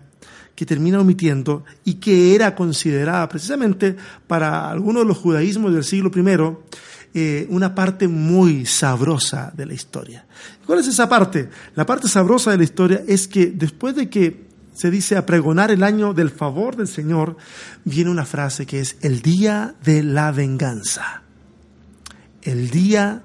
que 0.56 0.66
termina 0.66 1.00
omitiendo 1.00 1.64
y 1.84 1.96
que 1.96 2.36
era 2.36 2.54
considerada 2.54 3.28
precisamente 3.28 3.96
para 4.28 4.70
algunos 4.70 5.04
de 5.04 5.08
los 5.08 5.18
judaísmos 5.18 5.74
del 5.74 5.84
siglo 5.84 6.12
I 6.14 6.22
eh, 7.14 7.46
una 7.50 7.76
parte 7.76 8.08
muy 8.08 8.66
sabrosa 8.66 9.52
de 9.56 9.66
la 9.66 9.74
historia. 9.74 10.26
¿Cuál 10.66 10.80
es 10.80 10.88
esa 10.88 11.10
parte? 11.10 11.50
La 11.76 11.86
parte 11.86 12.08
sabrosa 12.08 12.52
de 12.52 12.58
la 12.58 12.64
historia 12.64 13.04
es 13.08 13.28
que 13.28 13.48
después 13.48 13.96
de 13.96 14.10
que 14.10 14.46
se 14.74 14.90
dice 14.90 15.18
a 15.18 15.26
pregonar 15.26 15.72
el 15.72 15.84
año 15.84 16.14
del 16.14 16.30
favor 16.30 16.76
del 16.76 16.88
Señor, 16.88 17.36
viene 17.84 18.10
una 18.10 18.26
frase 18.26 18.66
que 18.66 18.80
es 18.80 18.96
el 19.02 19.22
día 19.22 19.76
de 19.84 20.04
la 20.04 20.32
venganza. 20.32 21.24
El 22.42 22.70
día 22.70 23.24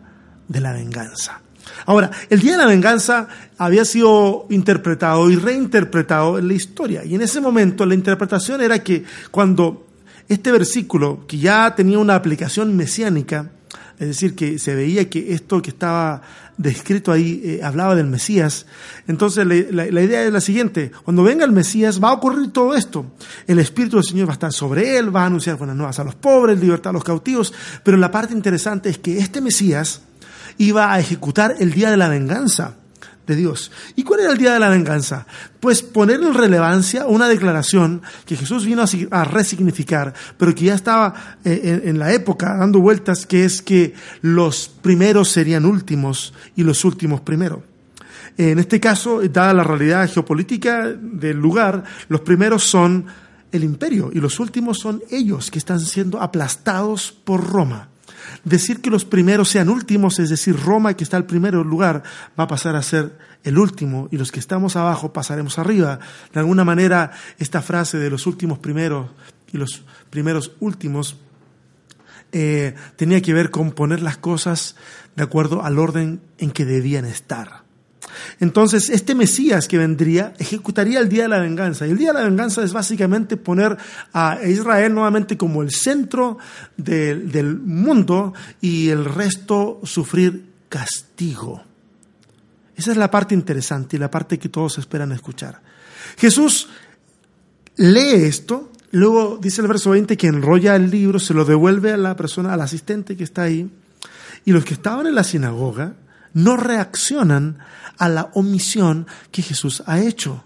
de 0.49 0.61
la 0.61 0.73
venganza. 0.73 1.41
Ahora, 1.85 2.11
el 2.31 2.41
día 2.41 2.53
de 2.53 2.59
la 2.59 2.67
venganza 2.67 3.29
había 3.59 3.85
sido 3.85 4.47
interpretado 4.51 5.31
y 5.31 5.37
reinterpretado 5.37 6.39
en 6.39 6.49
la 6.49 6.55
historia. 6.55 7.05
Y 7.05 7.15
en 7.15 7.23
ese 7.23 7.41
momento 7.41 7.87
la 7.87 7.95
interpretación 7.95 8.61
era 8.61 8.83
que 8.83 9.05
cuando 9.31 9.87
este 10.29 10.51
versículo, 10.51 11.25
que 11.27 11.39
ya 11.39 11.75
tenía 11.77 11.99
una 11.99 12.17
aplicación 12.17 12.77
mesiánica, 12.77 13.51
es 13.99 14.09
decir, 14.09 14.35
que 14.35 14.59
se 14.59 14.75
veía 14.75 15.09
que 15.09 15.33
esto 15.33 15.63
que 15.63 15.71
estaba 15.71 16.23
descrito 16.57 17.13
ahí 17.13 17.41
eh, 17.45 17.61
hablaba 17.63 17.95
del 17.95 18.07
Mesías. 18.07 18.67
Entonces 19.07 19.47
la, 19.47 19.87
la, 19.87 20.03
idea 20.03 20.25
es 20.25 20.33
la 20.33 20.41
siguiente, 20.41 20.91
cuando 21.05 21.23
venga 21.23 21.45
el 21.45 21.53
Mesías 21.53 22.03
va 22.03 22.11
a 22.11 22.15
ocurrir 22.15 22.53
todo 22.53 22.75
esto. 22.75 23.07
El 23.47 23.59
Espíritu 23.59 23.97
del 23.97 24.05
Señor 24.05 24.29
va 24.29 24.33
a 24.33 24.35
estar 24.35 24.53
sobre 24.53 24.99
él, 24.99 25.15
va 25.15 25.23
a 25.23 25.27
anunciar 25.27 25.57
buenas 25.57 25.77
nuevas 25.77 25.99
a 25.99 26.05
los 26.05 26.15
pobres, 26.15 26.61
libertad 26.61 26.91
a 26.91 26.95
los 26.95 27.05
cautivos, 27.05 27.53
pero 27.83 27.97
la 27.97 28.11
parte 28.11 28.35
interesante 28.35 28.89
es 28.89 28.99
que 28.99 29.19
este 29.19 29.41
Mesías 29.41 30.03
iba 30.59 30.93
a 30.93 30.99
ejecutar 30.99 31.55
el 31.59 31.73
día 31.73 31.91
de 31.91 31.97
la 31.97 32.09
venganza 32.09 32.77
de 33.27 33.37
Dios. 33.37 33.71
¿Y 33.97 34.05
cuál 34.05 34.21
era 34.21 34.33
el 34.33 34.39
día 34.39 34.55
de 34.55 34.61
la 34.61 34.69
venganza? 34.69 35.27
Pues 35.61 35.83
poner 35.83 36.21
en 36.21 36.35
relevancia 36.35 37.07
una 37.07 37.29
declaración 37.29 38.03
que 38.25 38.37
Jesús 38.37 38.65
vino 38.65 38.85
a, 39.11 39.25
resignificar, 39.25 40.15
pero 40.39 40.55
que 40.55 40.67
ya 40.67 40.75
estaba 40.75 41.39
eh, 41.45 41.83
en, 41.85 41.99
la 41.99 42.13
época 42.13 42.57
dando 42.57 42.81
vueltas, 42.81 43.27
que 43.27 43.45
es 43.45 43.63
que 43.63 43.95
los 44.23 44.69
primeros 44.69 45.29
serían 45.29 45.65
últimos 45.65 46.33
y 46.55 46.63
los 46.63 46.85
últimos 46.85 47.21
primero. 47.21 47.65
En 48.39 48.59
este 48.59 48.79
caso, 48.81 49.23
dada 49.23 49.55
la 49.55 49.65
realidad 49.65 50.11
geopolítica 50.11 50.89
del 50.89 51.39
lugar, 51.39 51.85
los 52.09 52.21
primeros 52.21 52.65
son 52.65 53.07
el 53.51 53.65
imperio 53.65 54.11
y 54.13 54.21
los 54.21 54.39
últimos 54.41 54.79
son 54.79 55.03
ellos 55.11 55.51
que 55.51 55.59
están 55.59 55.81
siendo 55.81 56.21
aplastados 56.21 57.13
por 57.13 57.43
Roma 57.43 57.89
decir 58.45 58.81
que 58.81 58.91
los 58.91 59.05
primeros 59.05 59.49
sean 59.49 59.69
últimos, 59.69 60.19
es 60.19 60.31
decir, 60.31 60.57
Roma, 60.59 60.95
que 60.95 61.05
está 61.05 61.17
el 61.17 61.25
primer 61.25 61.55
lugar, 61.55 62.03
va 62.39 62.45
a 62.45 62.49
pasar 62.49 62.77
a 62.77 62.83
ser 62.83 63.19
el 63.45 63.59
último 63.59 64.09
y 64.11 64.19
los 64.19 64.33
que 64.33 64.41
estamos 64.41 64.77
abajo 64.77 65.13
pasaremos 65.13 65.59
arriba. 65.59 65.99
De 66.33 66.41
alguna 66.41 66.65
manera, 66.65 67.13
esta 67.39 67.63
frase 67.63 67.99
de 67.99 68.11
los 68.11 68.27
últimos 68.27 68.59
primeros 68.59 69.11
y 69.53 69.59
los 69.59 69.85
primeros 70.11 70.53
últimos 70.61 71.17
eh, 72.33 72.75
tenía 72.97 73.23
que 73.23 73.33
ver 73.33 73.51
con 73.51 73.73
poner 73.73 74.03
las 74.03 74.17
cosas 74.17 74.77
de 75.15 75.23
acuerdo 75.23 75.63
al 75.63 75.79
orden 75.79 76.21
en 76.39 76.51
que 76.51 76.65
debían 76.65 77.05
estar. 77.05 77.66
Entonces, 78.41 78.91
este 78.91 79.15
Mesías 79.15 79.69
que 79.69 79.79
vendría 79.79 80.35
ejecutaría 80.39 81.01
el 81.01 81.09
día 81.09 81.25
de 81.25 81.29
la 81.29 81.41
venganza. 81.41 81.87
Y 81.87 81.91
el 81.91 81.99
día 81.99 82.13
de 82.13 82.21
la 82.21 82.25
venganza 82.25 82.63
es 82.63 82.73
básicamente 82.73 83.37
poner 83.37 83.77
a 84.13 84.39
Israel 84.47 84.95
nuevamente 84.95 85.37
como 85.37 85.63
el 85.63 85.71
centro 85.71 86.39
del 86.77 87.59
mundo 87.59 88.35
y 88.61 88.89
el 88.89 89.05
resto 89.05 89.81
sufrir 89.85 90.45
castigo. 90.69 91.63
Esa 92.77 92.91
es 92.91 92.97
la 92.97 93.11
parte 93.11 93.35
interesante 93.35 93.97
y 93.97 93.99
la 93.99 94.11
parte 94.11 94.39
que 94.39 94.49
todos 94.49 94.79
esperan 94.79 95.13
escuchar. 95.13 95.63
Jesús 96.19 96.69
lee 97.77 98.27
esto, 98.27 98.71
luego 98.91 99.39
dice 99.41 99.63
el 99.63 99.69
verso 99.69 99.91
20 99.91 100.17
que 100.17 100.27
enrolla 100.27 100.77
el 100.77 100.91
libro, 100.91 101.19
se 101.19 101.35
lo 101.35 101.45
devuelve 101.45 101.93
a 101.93 101.97
la 101.97 102.17
persona, 102.17 102.53
al 102.53 102.61
asistente 102.61 103.17
que 103.17 103.25
está 103.25 103.43
ahí, 103.43 103.71
y 104.45 104.53
los 104.53 104.65
que 104.65 104.75
estaban 104.75 105.07
en 105.07 105.15
la 105.15 105.25
sinagoga 105.25 105.95
no 106.37 106.59
reaccionan 106.59 107.59
a 107.97 108.11
la 108.11 108.31
omisión 108.35 109.07
que 109.31 109.41
Jesús 109.41 109.83
ha 109.87 110.01
hecho. 110.01 110.45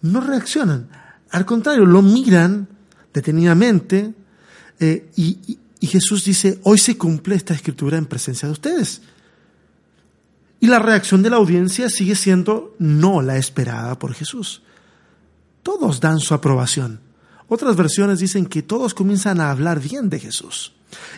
No 0.00 0.22
reaccionan. 0.22 0.88
Al 1.30 1.44
contrario, 1.44 1.84
lo 1.84 2.00
miran 2.00 2.68
detenidamente 3.12 4.14
eh, 4.80 5.10
y, 5.14 5.58
y 5.78 5.86
Jesús 5.86 6.24
dice, 6.24 6.58
hoy 6.62 6.78
se 6.78 6.96
cumple 6.96 7.34
esta 7.34 7.52
escritura 7.52 7.98
en 7.98 8.06
presencia 8.06 8.48
de 8.48 8.52
ustedes. 8.52 9.02
Y 10.58 10.68
la 10.68 10.78
reacción 10.78 11.22
de 11.22 11.28
la 11.28 11.36
audiencia 11.36 11.90
sigue 11.90 12.14
siendo 12.14 12.74
no 12.78 13.20
la 13.20 13.36
esperada 13.36 13.98
por 13.98 14.14
Jesús. 14.14 14.62
Todos 15.62 16.00
dan 16.00 16.18
su 16.18 16.32
aprobación. 16.32 17.00
Otras 17.48 17.76
versiones 17.76 18.20
dicen 18.20 18.46
que 18.46 18.62
todos 18.62 18.94
comienzan 18.94 19.38
a 19.42 19.50
hablar 19.50 19.80
bien 19.80 20.08
de 20.08 20.18
Jesús, 20.18 20.72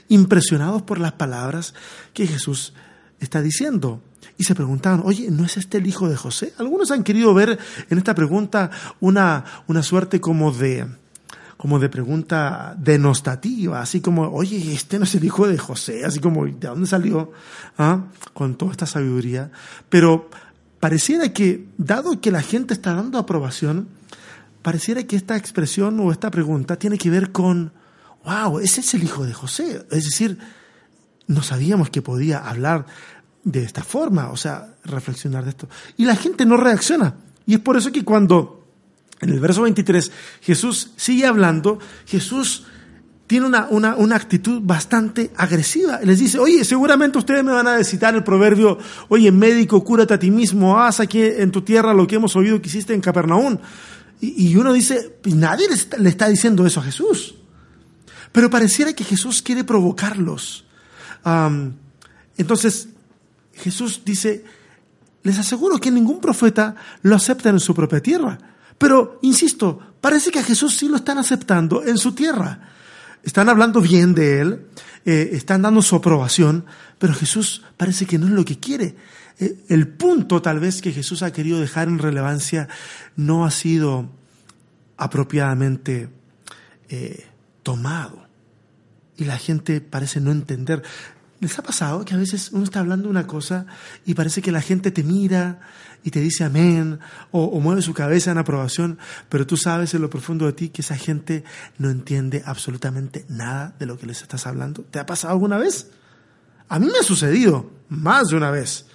impresionados 0.09 0.83
por 0.83 0.99
las 0.99 1.13
palabras 1.13 1.73
que 2.15 2.27
Jesús 2.27 2.73
está 3.21 3.43
diciendo. 3.43 4.01
Y 4.39 4.45
se 4.45 4.55
preguntaban, 4.55 5.03
oye, 5.05 5.31
¿no 5.31 5.45
es 5.45 5.57
este 5.57 5.79
el 5.79 5.87
hijo 5.87 6.09
de 6.09 6.17
José? 6.17 6.53
Algunos 6.59 6.91
han 6.91 7.05
querido 7.05 7.33
ver 7.33 7.59
en 7.89 7.99
esta 7.99 8.15
pregunta 8.15 8.71
una, 9.01 9.45
una 9.67 9.83
suerte 9.83 10.21
como 10.21 10.53
de, 10.53 10.87
como 11.57 11.79
de 11.79 11.89
pregunta 11.89 12.77
denostativa, 12.79 13.81
así 13.81 14.01
como, 14.01 14.29
oye, 14.29 14.75
este 14.75 14.99
no 14.99 15.05
es 15.05 15.15
el 15.15 15.25
hijo 15.25 15.49
de 15.49 15.57
José, 15.57 16.05
así 16.05 16.21
como, 16.21 16.45
¿de 16.45 16.69
dónde 16.69 16.87
salió? 16.87 17.33
¿Ah? 17.79 18.05
Con 18.35 18.57
toda 18.57 18.73
esta 18.73 18.87
sabiduría. 18.87 19.51
Pero 19.89 20.29
pareciera 20.81 21.33
que, 21.33 21.67
dado 21.79 22.21
que 22.21 22.31
la 22.31 22.43
gente 22.43 22.75
está 22.75 22.95
dando 22.95 23.19
aprobación, 23.19 23.89
pareciera 24.61 25.05
que 25.05 25.17
esta 25.17 25.37
expresión 25.37 25.99
o 26.01 26.13
esta 26.13 26.31
pregunta 26.31 26.77
tiene 26.77 26.99
que 26.99 27.09
ver 27.09 27.33
con, 27.33 27.73
wow, 28.25 28.59
ese 28.59 28.83
es 28.83 28.93
el 28.93 29.05
hijo 29.05 29.25
de 29.25 29.33
José. 29.33 29.87
Es 29.91 30.05
decir, 30.05 30.39
no 31.27 31.43
sabíamos 31.43 31.91
que 31.91 32.03
podía 32.03 32.39
hablar 32.39 32.87
de 33.45 33.63
esta 33.63 33.85
forma, 33.85 34.31
o 34.31 34.37
sea, 34.37 34.75
reflexionar 34.85 35.45
de 35.45 35.51
esto. 35.51 35.69
Y 35.97 36.05
la 36.05 36.17
gente 36.17 36.45
no 36.47 36.57
reacciona. 36.57 37.15
Y 37.47 37.55
es 37.55 37.61
por 37.61 37.77
eso 37.77 37.93
que 37.93 38.05
cuando 38.05 38.67
en 39.21 39.31
el 39.31 39.41
verso 39.41 39.63
23 39.63 40.11
Jesús 40.43 40.91
sigue 40.97 41.27
hablando, 41.27 41.79
Jesús 42.07 42.67
tiene 43.27 43.47
una, 43.47 43.67
una, 43.71 43.97
una, 43.97 44.17
actitud 44.17 44.61
bastante 44.63 45.33
agresiva. 45.37 46.01
Les 46.03 46.19
dice, 46.19 46.39
oye, 46.39 46.65
seguramente 46.65 47.19
ustedes 47.19 47.43
me 47.43 47.53
van 47.53 47.67
a 47.67 47.83
citar 47.83 48.15
el 48.15 48.23
proverbio, 48.23 48.79
oye, 49.09 49.33
médico, 49.33 49.83
cúrate 49.83 50.15
a 50.15 50.19
ti 50.19 50.31
mismo, 50.31 50.81
haz 50.81 51.01
aquí 51.01 51.23
en 51.23 51.51
tu 51.51 51.63
tierra 51.63 51.93
lo 51.93 52.07
que 52.07 52.17
hemos 52.17 52.37
oído 52.37 52.61
que 52.61 52.69
hiciste 52.69 52.95
en 52.95 53.01
Capernaum. 53.01 53.59
Y, 54.21 54.57
uno 54.57 54.73
dice, 54.73 55.19
pues 55.23 55.35
nadie 55.35 55.67
le 55.99 56.09
está, 56.09 56.29
diciendo 56.29 56.67
eso 56.67 56.81
a 56.81 56.85
Jesús. 56.85 57.35
Pero 58.33 58.49
pareciera 58.49 58.93
que 58.95 59.05
Jesús 59.05 59.43
quiere 59.43 59.63
provocarlos 59.63 60.65
entonces, 62.37 62.89
Jesús 63.55 64.03
dice, 64.05 64.45
les 65.23 65.39
aseguro 65.39 65.79
que 65.79 65.91
ningún 65.91 66.21
profeta 66.21 66.77
lo 67.03 67.17
acepta 67.17 67.49
en 67.49 67.59
su 67.59 67.75
propia 67.75 68.01
tierra. 68.01 68.39
Pero, 68.79 69.19
insisto, 69.23 69.81
parece 70.01 70.31
que 70.31 70.39
a 70.39 70.45
Jesús 70.45 70.77
sí 70.77 70.89
lo 70.89 70.97
están 70.97 71.19
aceptando 71.19 71.85
en 71.85 71.99
su 71.99 72.13
tierra. 72.13 72.71
Están 73.23 73.49
hablando 73.49 73.81
bien 73.81 74.15
de 74.15 74.41
él, 74.41 74.67
eh, 75.05 75.31
están 75.33 75.63
dando 75.63 75.83
su 75.83 75.97
aprobación, 75.97 76.65
pero 76.99 77.13
Jesús 77.13 77.65
parece 77.77 78.07
que 78.07 78.19
no 78.19 78.27
es 78.27 78.33
lo 78.33 78.45
que 78.45 78.61
quiere. 78.61 78.95
Eh, 79.39 79.65
el 79.69 79.89
punto 79.89 80.41
tal 80.41 80.61
vez 80.61 80.81
que 80.81 80.93
Jesús 80.93 81.23
ha 81.23 81.33
querido 81.33 81.61
dejar 81.61 81.89
en 81.89 81.99
relevancia 81.99 82.69
no 83.17 83.45
ha 83.45 83.51
sido 83.51 84.09
apropiadamente 84.97 86.09
eh, 86.89 87.27
tomado. 87.63 88.27
Y 89.17 89.25
la 89.25 89.39
gente 89.39 89.81
parece 89.81 90.21
no 90.21 90.31
entender. 90.31 90.83
¿Les 91.39 91.59
ha 91.59 91.63
pasado 91.63 92.05
que 92.05 92.15
a 92.15 92.17
veces 92.17 92.51
uno 92.53 92.65
está 92.65 92.81
hablando 92.81 93.11
una 93.11 93.27
cosa 93.27 93.67
y 94.07 94.15
parece 94.15 94.41
que 94.41 94.51
la 94.51 94.63
gente 94.63 94.91
te 94.91 95.03
mira 95.03 95.61
y 96.03 96.11
te 96.11 96.21
dice 96.21 96.45
amén 96.45 96.99
o, 97.31 97.61
mueve 97.61 97.83
su 97.83 97.93
cabeza 97.93 98.31
en 98.31 98.39
aprobación, 98.39 98.99
pero 99.29 99.47
tú 99.47 99.59
sabes 99.59 99.93
en 99.93 100.01
lo 100.01 100.09
profundo 100.09 100.47
de 100.47 100.55
ti 100.55 100.69
que 100.71 100.81
esa 100.81 100.97
gente 100.97 101.45
no 101.77 101.91
entiende 101.91 102.43
absolutamente 102.47 103.27
nada 103.29 103.75
de 103.79 103.85
lo 103.85 103.99
que 103.99 104.07
les 104.07 104.23
estás 104.23 104.47
hablando? 104.47 104.83
¿Te 104.83 104.99
ha 104.99 105.05
pasado 105.05 105.35
alguna 105.35 105.59
vez? 105.59 105.91
A 106.69 106.79
mí 106.79 106.87
me 106.87 106.99
ha 106.99 107.03
sucedido 107.03 107.71
más 107.91 108.29
de 108.29 108.37
una 108.37 108.51
vez. 108.51 108.87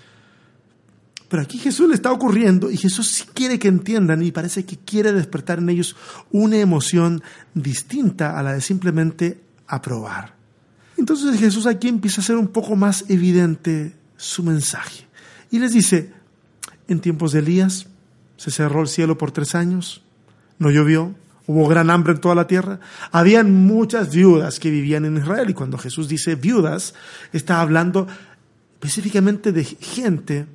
Pero 1.30 1.44
aquí 1.44 1.60
Jesús 1.60 1.88
le 1.88 1.96
está 1.96 2.12
ocurriendo 2.12 2.72
y 2.72 2.76
Jesús 2.76 3.26
quiere 3.34 3.60
que 3.60 3.68
entiendan 3.68 4.24
y 4.24 4.32
parece 4.32 4.66
que 4.66 4.78
quiere 4.78 5.14
despertar 5.14 5.60
en 5.60 5.70
ellos 5.70 5.96
una 6.32 6.58
emoción 6.58 7.22
distinta 7.54 8.38
a 8.38 8.44
la 8.44 8.54
de 8.54 8.62
simplemente 8.62 9.42
aprobar. 9.68 10.41
Entonces 11.02 11.40
Jesús 11.40 11.66
aquí 11.66 11.88
empieza 11.88 12.22
a 12.22 12.24
ser 12.24 12.36
un 12.36 12.50
poco 12.50 12.76
más 12.76 13.06
evidente 13.10 13.96
su 14.18 14.44
mensaje. 14.44 15.08
Y 15.50 15.58
les 15.58 15.74
dice, 15.74 16.14
en 16.88 17.00
tiempos 17.00 17.32
de 17.32 17.40
Elías 17.40 17.88
se 18.38 18.52
cerró 18.52 18.82
el 18.82 18.88
cielo 18.88 19.18
por 19.18 19.32
tres 19.32 19.56
años, 19.56 20.04
no 20.60 20.70
llovió, 20.70 21.16
hubo 21.48 21.68
gran 21.68 21.90
hambre 21.90 22.14
en 22.14 22.22
toda 22.22 22.36
la 22.36 22.46
tierra. 22.46 22.82
Habían 23.12 23.66
muchas 23.66 24.14
viudas 24.14 24.60
que 24.60 24.70
vivían 24.70 25.06
en 25.06 25.18
Israel 25.18 25.50
y 25.50 25.56
cuando 25.56 25.80
Jesús 25.80 26.08
dice 26.08 26.36
viudas, 26.36 26.94
está 27.34 27.62
hablando 27.62 28.06
específicamente 28.74 29.52
de 29.52 29.66
gente 29.66 30.46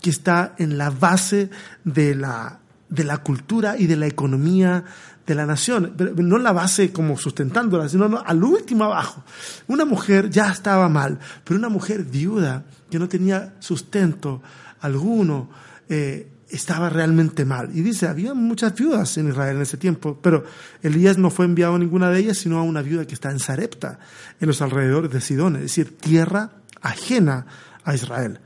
que 0.00 0.10
está 0.10 0.54
en 0.58 0.78
la 0.78 0.90
base 0.90 1.50
de 1.82 2.14
la, 2.14 2.60
de 2.88 3.02
la 3.02 3.16
cultura 3.16 3.76
y 3.76 3.88
de 3.88 3.96
la 3.96 4.06
economía 4.06 4.84
de 5.28 5.34
la 5.34 5.44
nación, 5.44 5.94
no 6.16 6.38
la 6.38 6.52
base 6.52 6.90
como 6.90 7.18
sustentándola, 7.18 7.86
sino 7.86 8.22
al 8.24 8.42
último 8.42 8.84
abajo. 8.84 9.22
Una 9.66 9.84
mujer 9.84 10.30
ya 10.30 10.50
estaba 10.50 10.88
mal, 10.88 11.18
pero 11.44 11.58
una 11.58 11.68
mujer 11.68 12.02
viuda 12.02 12.64
que 12.90 12.98
no 12.98 13.08
tenía 13.10 13.54
sustento 13.58 14.40
alguno, 14.80 15.50
eh, 15.90 16.30
estaba 16.48 16.88
realmente 16.88 17.44
mal. 17.44 17.68
Y 17.76 17.82
dice, 17.82 18.08
había 18.08 18.32
muchas 18.32 18.74
viudas 18.74 19.18
en 19.18 19.28
Israel 19.28 19.56
en 19.56 19.62
ese 19.62 19.76
tiempo, 19.76 20.18
pero 20.22 20.44
Elías 20.82 21.18
no 21.18 21.28
fue 21.28 21.44
enviado 21.44 21.74
a 21.74 21.78
ninguna 21.78 22.08
de 22.08 22.20
ellas, 22.20 22.38
sino 22.38 22.58
a 22.58 22.62
una 22.62 22.80
viuda 22.80 23.04
que 23.04 23.12
está 23.12 23.30
en 23.30 23.38
Sarepta, 23.38 23.98
en 24.40 24.48
los 24.48 24.62
alrededores 24.62 25.10
de 25.10 25.20
Sidón, 25.20 25.56
es 25.56 25.62
decir, 25.62 25.98
tierra 25.98 26.52
ajena 26.80 27.44
a 27.84 27.94
Israel. 27.94 28.40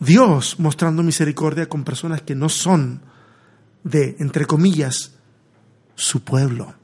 Dios 0.00 0.58
mostrando 0.58 1.04
misericordia 1.04 1.68
con 1.68 1.84
personas 1.84 2.22
que 2.22 2.34
no 2.34 2.48
son 2.48 3.00
de, 3.84 4.16
entre 4.18 4.46
comillas, 4.46 5.12
su 6.00 6.22
pueblo. 6.22 6.74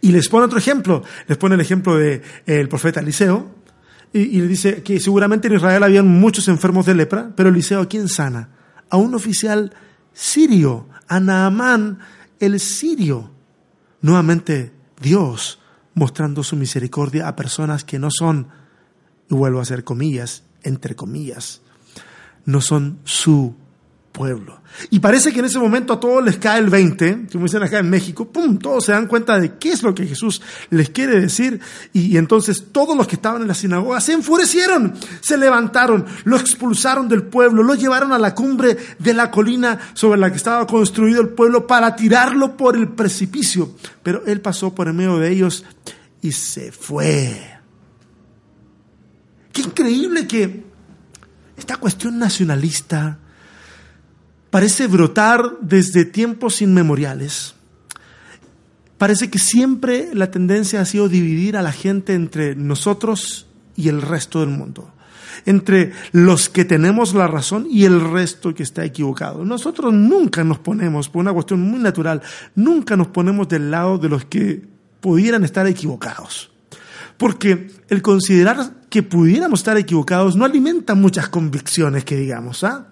Y 0.00 0.12
les 0.12 0.28
pone 0.28 0.46
otro 0.46 0.58
ejemplo, 0.58 1.02
les 1.26 1.36
pone 1.38 1.54
el 1.54 1.60
ejemplo 1.60 1.96
del 1.96 2.22
el 2.46 2.68
profeta 2.68 3.00
Eliseo, 3.00 3.50
y, 4.12 4.20
y, 4.20 4.40
le 4.40 4.46
dice 4.46 4.82
que 4.84 5.00
seguramente 5.00 5.48
en 5.48 5.54
Israel 5.54 5.82
habían 5.82 6.06
muchos 6.06 6.46
enfermos 6.46 6.86
de 6.86 6.94
lepra, 6.94 7.32
pero 7.34 7.48
Eliseo 7.48 7.80
a 7.80 7.88
quién 7.88 8.08
sana? 8.08 8.50
A 8.88 8.96
un 8.96 9.12
oficial 9.14 9.72
sirio, 10.12 10.88
a 11.08 11.18
Naamán 11.18 11.98
el 12.38 12.60
sirio. 12.60 13.32
Nuevamente 14.00 14.72
Dios 15.00 15.58
mostrando 15.94 16.42
su 16.42 16.56
misericordia 16.56 17.26
a 17.26 17.36
personas 17.36 17.84
que 17.84 17.98
no 17.98 18.10
son, 18.10 18.48
y 19.30 19.34
vuelvo 19.34 19.58
a 19.58 19.62
hacer 19.62 19.84
comillas, 19.84 20.44
entre 20.62 20.94
comillas, 20.94 21.62
no 22.44 22.60
son 22.60 22.98
su 23.04 23.54
pueblo. 24.14 24.62
Y 24.90 25.00
parece 25.00 25.32
que 25.32 25.40
en 25.40 25.46
ese 25.46 25.58
momento 25.58 25.92
a 25.92 25.98
todos 25.98 26.24
les 26.24 26.38
cae 26.38 26.60
el 26.60 26.70
20, 26.70 27.26
como 27.32 27.46
dicen 27.46 27.64
acá 27.64 27.80
en 27.80 27.90
México, 27.90 28.30
¡pum! 28.30 28.58
Todos 28.58 28.84
se 28.84 28.92
dan 28.92 29.08
cuenta 29.08 29.40
de 29.40 29.58
qué 29.58 29.72
es 29.72 29.82
lo 29.82 29.92
que 29.92 30.06
Jesús 30.06 30.40
les 30.70 30.90
quiere 30.90 31.20
decir. 31.20 31.60
Y, 31.92 32.16
entonces 32.16 32.66
todos 32.70 32.96
los 32.96 33.08
que 33.08 33.16
estaban 33.16 33.42
en 33.42 33.48
la 33.48 33.54
sinagoga 33.54 34.00
se 34.00 34.12
enfurecieron, 34.12 34.94
se 35.20 35.36
levantaron, 35.36 36.06
lo 36.22 36.36
expulsaron 36.36 37.08
del 37.08 37.24
pueblo, 37.24 37.64
lo 37.64 37.74
llevaron 37.74 38.12
a 38.12 38.18
la 38.18 38.36
cumbre 38.36 38.76
de 39.00 39.14
la 39.14 39.32
colina 39.32 39.80
sobre 39.94 40.20
la 40.20 40.30
que 40.30 40.36
estaba 40.36 40.64
construido 40.64 41.20
el 41.20 41.30
pueblo 41.30 41.66
para 41.66 41.96
tirarlo 41.96 42.56
por 42.56 42.76
el 42.76 42.90
precipicio. 42.90 43.74
Pero 44.04 44.24
él 44.26 44.40
pasó 44.40 44.72
por 44.72 44.86
el 44.86 44.94
medio 44.94 45.18
de 45.18 45.32
ellos 45.32 45.64
y 46.22 46.30
se 46.30 46.70
fue. 46.70 47.58
Qué 49.52 49.62
increíble 49.62 50.28
que 50.28 50.64
esta 51.56 51.78
cuestión 51.78 52.16
nacionalista, 52.20 53.18
parece 54.54 54.86
brotar 54.86 55.56
desde 55.62 56.04
tiempos 56.04 56.62
inmemoriales. 56.62 57.56
Parece 58.98 59.28
que 59.28 59.40
siempre 59.40 60.10
la 60.14 60.30
tendencia 60.30 60.80
ha 60.80 60.84
sido 60.84 61.08
dividir 61.08 61.56
a 61.56 61.62
la 61.62 61.72
gente 61.72 62.14
entre 62.14 62.54
nosotros 62.54 63.48
y 63.74 63.88
el 63.88 64.00
resto 64.00 64.38
del 64.38 64.50
mundo, 64.50 64.92
entre 65.44 65.90
los 66.12 66.48
que 66.48 66.64
tenemos 66.64 67.14
la 67.14 67.26
razón 67.26 67.66
y 67.68 67.84
el 67.84 68.00
resto 68.00 68.54
que 68.54 68.62
está 68.62 68.84
equivocado. 68.84 69.44
Nosotros 69.44 69.92
nunca 69.92 70.44
nos 70.44 70.60
ponemos, 70.60 71.08
por 71.08 71.22
una 71.22 71.32
cuestión 71.32 71.60
muy 71.60 71.80
natural, 71.80 72.22
nunca 72.54 72.96
nos 72.96 73.08
ponemos 73.08 73.48
del 73.48 73.72
lado 73.72 73.98
de 73.98 74.08
los 74.08 74.24
que 74.26 74.62
pudieran 75.00 75.42
estar 75.42 75.66
equivocados. 75.66 76.52
Porque 77.16 77.72
el 77.88 78.02
considerar 78.02 78.70
que 78.88 79.02
pudiéramos 79.02 79.58
estar 79.58 79.76
equivocados 79.76 80.36
no 80.36 80.44
alimenta 80.44 80.94
muchas 80.94 81.28
convicciones 81.28 82.04
que 82.04 82.14
digamos, 82.14 82.62
¿ah? 82.62 82.86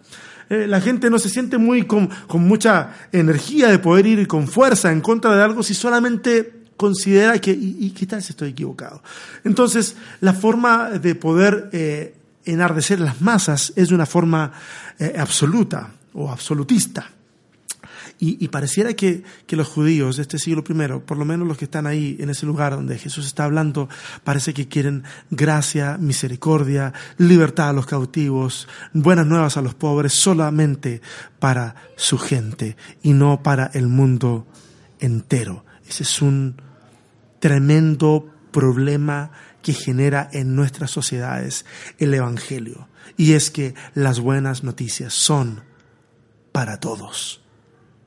La 0.52 0.80
gente 0.80 1.08
no 1.10 1.18
se 1.18 1.28
siente 1.28 1.58
muy 1.58 1.86
con, 1.86 2.10
mucha 2.34 2.90
energía 3.12 3.68
de 3.68 3.78
poder 3.78 4.06
ir 4.06 4.28
con 4.28 4.48
fuerza 4.48 4.92
en 4.92 5.00
contra 5.00 5.34
de 5.34 5.42
algo 5.42 5.62
si 5.62 5.74
solamente 5.74 6.52
considera 6.76 7.38
que, 7.38 7.52
¿y, 7.52 7.94
si 7.96 8.16
estoy 8.16 8.50
equivocado? 8.50 9.02
Entonces, 9.44 9.96
la 10.20 10.34
forma 10.34 10.90
de 10.90 11.14
poder 11.14 11.70
eh, 11.72 12.14
enardecer 12.44 13.00
las 13.00 13.20
masas 13.20 13.72
es 13.76 13.88
de 13.88 13.94
una 13.94 14.06
forma 14.06 14.52
eh, 14.98 15.14
absoluta 15.16 15.90
o 16.12 16.30
absolutista. 16.30 17.10
Y, 18.24 18.46
pareciera 18.46 18.94
que, 18.94 19.24
que, 19.48 19.56
los 19.56 19.66
judíos 19.66 20.14
de 20.14 20.22
este 20.22 20.38
siglo 20.38 20.62
I, 20.68 21.00
por 21.00 21.18
lo 21.18 21.24
menos 21.24 21.48
los 21.48 21.58
que 21.58 21.64
están 21.64 21.88
ahí 21.88 22.16
en 22.20 22.30
ese 22.30 22.46
lugar 22.46 22.70
donde 22.70 22.96
Jesús 22.96 23.26
está 23.26 23.42
hablando, 23.42 23.88
parece 24.22 24.54
que 24.54 24.68
quieren 24.68 25.02
gracia, 25.30 25.98
misericordia, 25.98 26.92
libertad 27.18 27.70
a 27.70 27.72
los 27.72 27.86
cautivos, 27.86 28.68
buenas 28.92 29.26
nuevas 29.26 29.56
a 29.56 29.60
los 29.60 29.74
pobres, 29.74 30.12
solamente 30.12 31.02
para 31.40 31.74
su 31.96 32.16
gente 32.16 32.76
y 33.02 33.12
no 33.12 33.42
para 33.42 33.72
el 33.74 33.88
mundo 33.88 34.46
entero. 35.00 35.64
Ese 35.88 36.04
es 36.04 36.22
un 36.22 36.62
tremendo 37.40 38.32
problema 38.52 39.32
que 39.62 39.72
genera 39.72 40.30
en 40.32 40.54
nuestras 40.54 40.92
sociedades 40.92 41.66
el 41.98 42.14
Evangelio. 42.14 42.86
Y 43.16 43.32
es 43.32 43.50
que 43.50 43.74
las 43.94 44.20
buenas 44.20 44.62
noticias 44.62 45.12
son 45.12 45.64
para 46.52 46.78
todos 46.78 47.41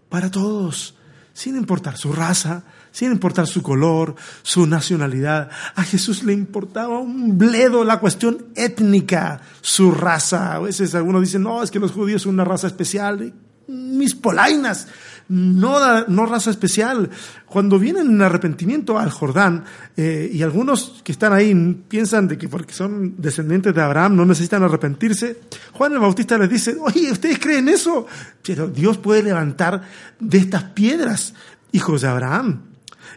para 0.09 0.31
todos, 0.31 0.95
sin 1.33 1.55
importar 1.55 1.97
su 1.97 2.13
raza, 2.13 2.63
sin 2.91 3.11
importar 3.11 3.45
su 3.45 3.61
color, 3.61 4.15
su 4.41 4.67
nacionalidad. 4.67 5.49
A 5.75 5.83
Jesús 5.83 6.23
le 6.23 6.31
importaba 6.31 6.99
un 6.99 7.37
bledo 7.37 7.83
la 7.83 7.99
cuestión 7.99 8.45
étnica, 8.55 9.41
su 9.59 9.91
raza. 9.91 10.55
A 10.55 10.59
veces 10.59 10.95
algunos 10.95 11.21
dicen, 11.21 11.43
no, 11.43 11.61
es 11.61 11.71
que 11.71 11.79
los 11.79 11.91
judíos 11.91 12.21
son 12.21 12.35
una 12.35 12.45
raza 12.45 12.67
especial. 12.67 13.33
Mis 13.67 14.15
polainas, 14.15 14.87
no, 15.29 16.05
no 16.07 16.25
raza 16.25 16.51
especial. 16.51 17.09
Cuando 17.45 17.79
vienen 17.79 18.07
en 18.07 18.21
arrepentimiento 18.21 18.99
al 18.99 19.09
Jordán, 19.09 19.63
eh, 19.97 20.29
y 20.31 20.41
algunos 20.41 21.01
que 21.03 21.11
están 21.11 21.33
ahí 21.33 21.53
piensan 21.87 22.27
de 22.27 22.37
que 22.37 22.49
porque 22.49 22.73
son 22.73 23.15
descendientes 23.17 23.73
de 23.73 23.81
Abraham 23.81 24.15
no 24.15 24.25
necesitan 24.25 24.63
arrepentirse, 24.63 25.41
Juan 25.73 25.93
el 25.93 25.99
Bautista 25.99 26.37
les 26.37 26.49
dice, 26.49 26.75
oye, 26.79 27.11
¿ustedes 27.11 27.39
creen 27.39 27.69
eso? 27.69 28.05
Pero 28.45 28.67
Dios 28.67 28.97
puede 28.97 29.23
levantar 29.23 29.81
de 30.19 30.37
estas 30.37 30.63
piedras 30.63 31.33
hijos 31.71 32.01
de 32.01 32.07
Abraham. 32.07 32.61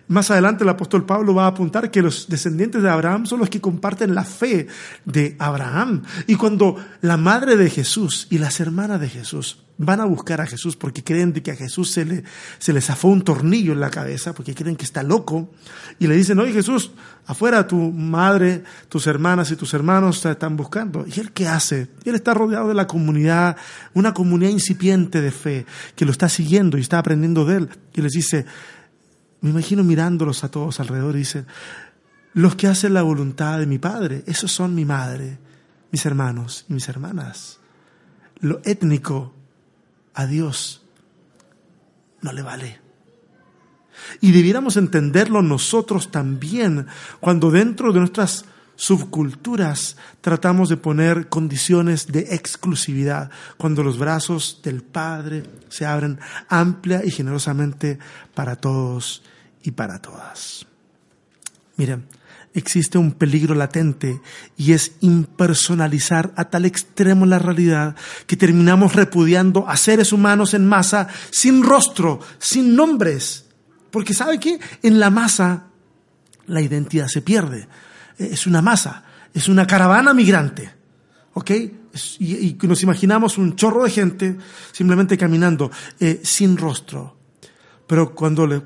Más 0.08 0.30
adelante 0.30 0.64
el 0.64 0.70
apóstol 0.70 1.04
Pablo 1.04 1.34
va 1.34 1.44
a 1.44 1.48
apuntar 1.48 1.90
que 1.90 2.00
los 2.00 2.28
descendientes 2.28 2.82
de 2.82 2.88
Abraham 2.88 3.26
son 3.26 3.40
los 3.40 3.50
que 3.50 3.60
comparten 3.60 4.14
la 4.14 4.24
fe 4.24 4.66
de 5.04 5.36
Abraham. 5.38 6.02
Y 6.26 6.36
cuando 6.36 6.76
la 7.02 7.18
madre 7.18 7.56
de 7.56 7.68
Jesús 7.68 8.26
y 8.30 8.38
las 8.38 8.58
hermanas 8.60 9.00
de 9.00 9.08
Jesús 9.10 9.58
van 9.78 10.00
a 10.00 10.04
buscar 10.04 10.40
a 10.40 10.46
Jesús 10.46 10.76
porque 10.76 11.04
creen 11.04 11.32
que 11.32 11.52
a 11.52 11.56
Jesús 11.56 11.90
se 11.90 12.04
le, 12.04 12.24
se 12.58 12.78
zafó 12.80 13.08
un 13.08 13.22
tornillo 13.22 13.72
en 13.72 13.80
la 13.80 13.90
cabeza, 13.90 14.34
porque 14.34 14.54
creen 14.54 14.76
que 14.76 14.84
está 14.84 15.02
loco, 15.04 15.50
y 16.00 16.08
le 16.08 16.16
dicen, 16.16 16.38
oye 16.40 16.52
Jesús, 16.52 16.90
afuera 17.26 17.66
tu 17.66 17.76
madre, 17.76 18.64
tus 18.88 19.06
hermanas 19.06 19.50
y 19.52 19.56
tus 19.56 19.72
hermanos 19.74 20.20
te 20.20 20.32
están 20.32 20.56
buscando. 20.56 21.06
¿Y 21.06 21.20
él 21.20 21.32
qué 21.32 21.46
hace? 21.46 21.88
Él 22.04 22.16
está 22.16 22.34
rodeado 22.34 22.68
de 22.68 22.74
la 22.74 22.88
comunidad, 22.88 23.56
una 23.94 24.12
comunidad 24.12 24.50
incipiente 24.50 25.20
de 25.20 25.30
fe, 25.30 25.64
que 25.94 26.04
lo 26.04 26.10
está 26.10 26.28
siguiendo 26.28 26.76
y 26.76 26.80
está 26.80 26.98
aprendiendo 26.98 27.44
de 27.44 27.56
él, 27.58 27.68
y 27.94 28.02
les 28.02 28.12
dice, 28.12 28.46
me 29.40 29.50
imagino 29.50 29.84
mirándolos 29.84 30.42
a 30.42 30.50
todos 30.50 30.80
alrededor 30.80 31.16
y 31.16 31.24
los 32.34 32.56
que 32.56 32.66
hacen 32.66 32.94
la 32.94 33.02
voluntad 33.02 33.58
de 33.58 33.66
mi 33.66 33.78
Padre, 33.78 34.22
esos 34.26 34.52
son 34.52 34.74
mi 34.74 34.84
madre, 34.84 35.38
mis 35.90 36.04
hermanos 36.04 36.66
y 36.68 36.74
mis 36.74 36.88
hermanas. 36.88 37.58
Lo 38.40 38.60
étnico 38.64 39.37
a 40.18 40.26
Dios 40.26 40.82
no 42.22 42.32
le 42.32 42.42
vale. 42.42 42.80
Y 44.20 44.32
debiéramos 44.32 44.76
entenderlo 44.76 45.42
nosotros 45.42 46.10
también 46.10 46.88
cuando 47.20 47.52
dentro 47.52 47.92
de 47.92 48.00
nuestras 48.00 48.44
subculturas 48.74 49.96
tratamos 50.20 50.68
de 50.70 50.76
poner 50.76 51.28
condiciones 51.28 52.08
de 52.08 52.34
exclusividad, 52.34 53.30
cuando 53.58 53.84
los 53.84 53.96
brazos 53.96 54.60
del 54.64 54.82
Padre 54.82 55.44
se 55.68 55.86
abren 55.86 56.18
amplia 56.48 57.02
y 57.04 57.12
generosamente 57.12 58.00
para 58.34 58.56
todos 58.56 59.22
y 59.62 59.70
para 59.70 60.02
todas. 60.02 60.66
Miren, 61.76 62.06
existe 62.58 62.98
un 62.98 63.12
peligro 63.12 63.54
latente 63.54 64.20
y 64.56 64.72
es 64.72 64.92
impersonalizar 65.00 66.32
a 66.36 66.46
tal 66.46 66.64
extremo 66.64 67.26
la 67.26 67.38
realidad 67.38 67.96
que 68.26 68.36
terminamos 68.36 68.94
repudiando 68.94 69.68
a 69.68 69.76
seres 69.76 70.12
humanos 70.12 70.54
en 70.54 70.66
masa 70.66 71.08
sin 71.30 71.62
rostro, 71.62 72.20
sin 72.38 72.74
nombres. 72.76 73.46
Porque 73.90 74.14
¿sabe 74.14 74.38
qué? 74.38 74.58
En 74.82 75.00
la 75.00 75.10
masa 75.10 75.64
la 76.46 76.60
identidad 76.60 77.08
se 77.08 77.22
pierde 77.22 77.68
es 78.18 78.46
una 78.46 78.60
masa, 78.60 79.04
es 79.32 79.48
una 79.48 79.66
caravana 79.66 80.12
migrante. 80.12 80.70
¿Ok? 81.34 81.50
Y, 82.18 82.56
nos 82.62 82.82
imaginamos 82.82 83.38
un 83.38 83.56
chorro 83.56 83.84
de 83.84 83.90
gente 83.90 84.36
simplemente 84.72 85.16
caminando 85.16 85.70
eh, 85.98 86.20
sin 86.22 86.56
rostro. 86.56 87.16
pero 87.86 88.14
cuando 88.14 88.46
le 88.46 88.62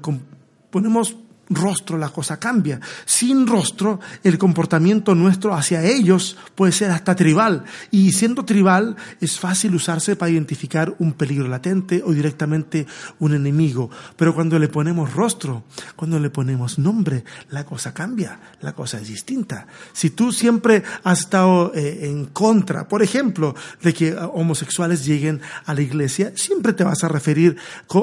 ponemos 0.71 1.17
rostro 1.51 1.99
la 1.99 2.09
cosa 2.09 2.39
cambia. 2.39 2.81
Sin 3.05 3.47
rostro, 3.47 4.01
el 4.23 4.39
comportamiento 4.39 5.15
nuestro 5.15 5.55
hacia 5.55 5.85
ellos 5.85 6.37
puede 6.55 6.73
ser 6.73 6.91
hasta 6.91 7.15
tribal. 7.15 7.65
Y 7.91 8.13
siendo 8.13 8.45
tribal, 8.45 8.97
es 9.21 9.39
fácil 9.39 9.75
usarse 9.75 10.17
para 10.17 10.31
identificar 10.31 10.95
un 10.99 11.13
peligro 11.13 11.49
latente 11.49 12.03
o 12.05 12.13
directamente 12.13 12.87
un 13.19 13.35
enemigo. 13.35 13.91
Pero 14.17 14.35
cuando 14.35 14.59
le 14.59 14.69
ponemos 14.69 15.13
rostro, 15.15 15.65
cuando 15.97 16.19
le 16.19 16.31
ponemos 16.31 16.79
nombre, 16.79 17.25
la 17.51 17.65
cosa 17.65 17.93
cambia, 17.93 18.39
la 18.61 18.73
cosa 18.73 18.99
es 18.99 19.09
distinta. 19.09 19.67
Si 19.93 20.11
tú 20.11 20.33
siempre 20.33 20.83
has 21.05 21.21
estado 21.21 21.73
eh, 21.75 22.11
en 22.11 22.27
contra, 22.27 22.89
por 22.89 23.03
ejemplo, 23.03 23.55
de 23.83 23.93
que 23.93 24.15
homosexuales 24.15 25.05
lleguen 25.05 25.41
a 25.67 25.75
la 25.75 25.83
iglesia, 25.83 26.33
siempre 26.35 26.73
te 26.73 26.85
vas 26.85 27.05
a 27.05 27.09
referir 27.09 27.57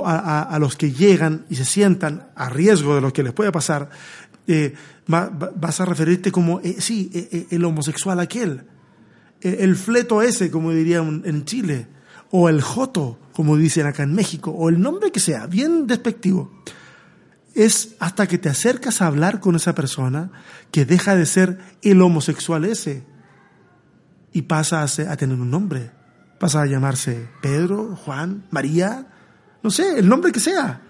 a, 0.05 0.41
a 0.41 0.59
los 0.59 0.75
que 0.75 0.91
llegan 0.91 1.45
y 1.49 1.55
se 1.55 1.65
sientan 1.65 2.27
a 2.35 2.49
riesgo 2.49 2.95
de 2.95 3.01
lo 3.01 3.13
que 3.13 3.23
les 3.23 3.28
puede 3.33 3.51
pasar, 3.51 3.89
eh, 4.47 4.73
vas 5.07 5.79
a 5.79 5.85
referirte 5.85 6.31
como, 6.31 6.59
eh, 6.61 6.77
sí, 6.79 7.11
eh, 7.13 7.47
el 7.51 7.63
homosexual 7.65 8.19
aquel, 8.19 8.63
el 9.41 9.75
fleto 9.75 10.21
ese, 10.21 10.51
como 10.51 10.71
dirían 10.71 11.21
en 11.23 11.45
Chile, 11.45 11.87
o 12.31 12.49
el 12.49 12.61
joto, 12.61 13.19
como 13.31 13.55
dicen 13.55 13.85
acá 13.85 14.03
en 14.03 14.13
México, 14.13 14.51
o 14.51 14.69
el 14.69 14.81
nombre 14.81 15.11
que 15.11 15.19
sea, 15.19 15.47
bien 15.47 15.87
despectivo. 15.87 16.51
Es 17.53 17.95
hasta 17.99 18.27
que 18.27 18.37
te 18.37 18.49
acercas 18.49 19.01
a 19.01 19.07
hablar 19.07 19.39
con 19.39 19.55
esa 19.55 19.73
persona 19.75 20.31
que 20.71 20.85
deja 20.85 21.15
de 21.15 21.25
ser 21.25 21.59
el 21.81 22.01
homosexual 22.01 22.65
ese 22.65 23.03
y 24.33 24.43
pasa 24.43 24.83
a 24.83 25.17
tener 25.17 25.39
un 25.39 25.49
nombre. 25.49 25.91
Pasa 26.37 26.61
a 26.61 26.65
llamarse 26.65 27.29
Pedro, 27.41 27.95
Juan, 27.95 28.45
María, 28.51 29.07
no 29.63 29.71
sé, 29.71 29.99
el 29.99 30.07
nombre 30.07 30.31
que 30.31 30.39
sea. 30.39 30.81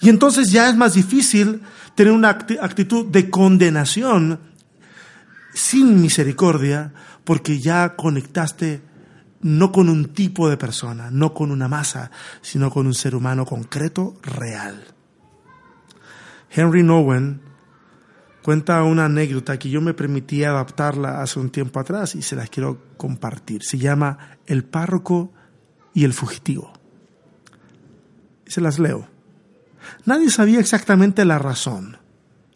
Y 0.00 0.08
entonces 0.08 0.50
ya 0.50 0.68
es 0.68 0.76
más 0.76 0.94
difícil 0.94 1.62
tener 1.94 2.12
una 2.12 2.30
actitud 2.30 3.06
de 3.06 3.30
condenación 3.30 4.40
sin 5.52 6.00
misericordia, 6.00 6.92
porque 7.24 7.58
ya 7.58 7.96
conectaste 7.96 8.80
no 9.40 9.72
con 9.72 9.88
un 9.88 10.14
tipo 10.14 10.48
de 10.48 10.56
persona, 10.56 11.10
no 11.10 11.34
con 11.34 11.50
una 11.50 11.68
masa, 11.68 12.10
sino 12.42 12.70
con 12.70 12.86
un 12.86 12.94
ser 12.94 13.14
humano 13.14 13.44
concreto, 13.44 14.18
real. 14.22 14.84
Henry 16.50 16.82
Nowen 16.82 17.40
cuenta 18.42 18.82
una 18.82 19.04
anécdota 19.04 19.58
que 19.58 19.68
yo 19.68 19.80
me 19.80 19.94
permití 19.94 20.44
adaptarla 20.44 21.20
hace 21.20 21.38
un 21.38 21.50
tiempo 21.50 21.80
atrás 21.80 22.14
y 22.14 22.22
se 22.22 22.36
las 22.36 22.48
quiero 22.48 22.78
compartir. 22.96 23.62
Se 23.62 23.78
llama 23.78 24.38
El 24.46 24.64
párroco 24.64 25.32
y 25.92 26.04
el 26.04 26.12
fugitivo. 26.12 26.72
Se 28.46 28.60
las 28.60 28.78
leo. 28.78 29.17
Nadie 30.04 30.30
sabía 30.30 30.60
exactamente 30.60 31.24
la 31.24 31.38
razón. 31.38 31.98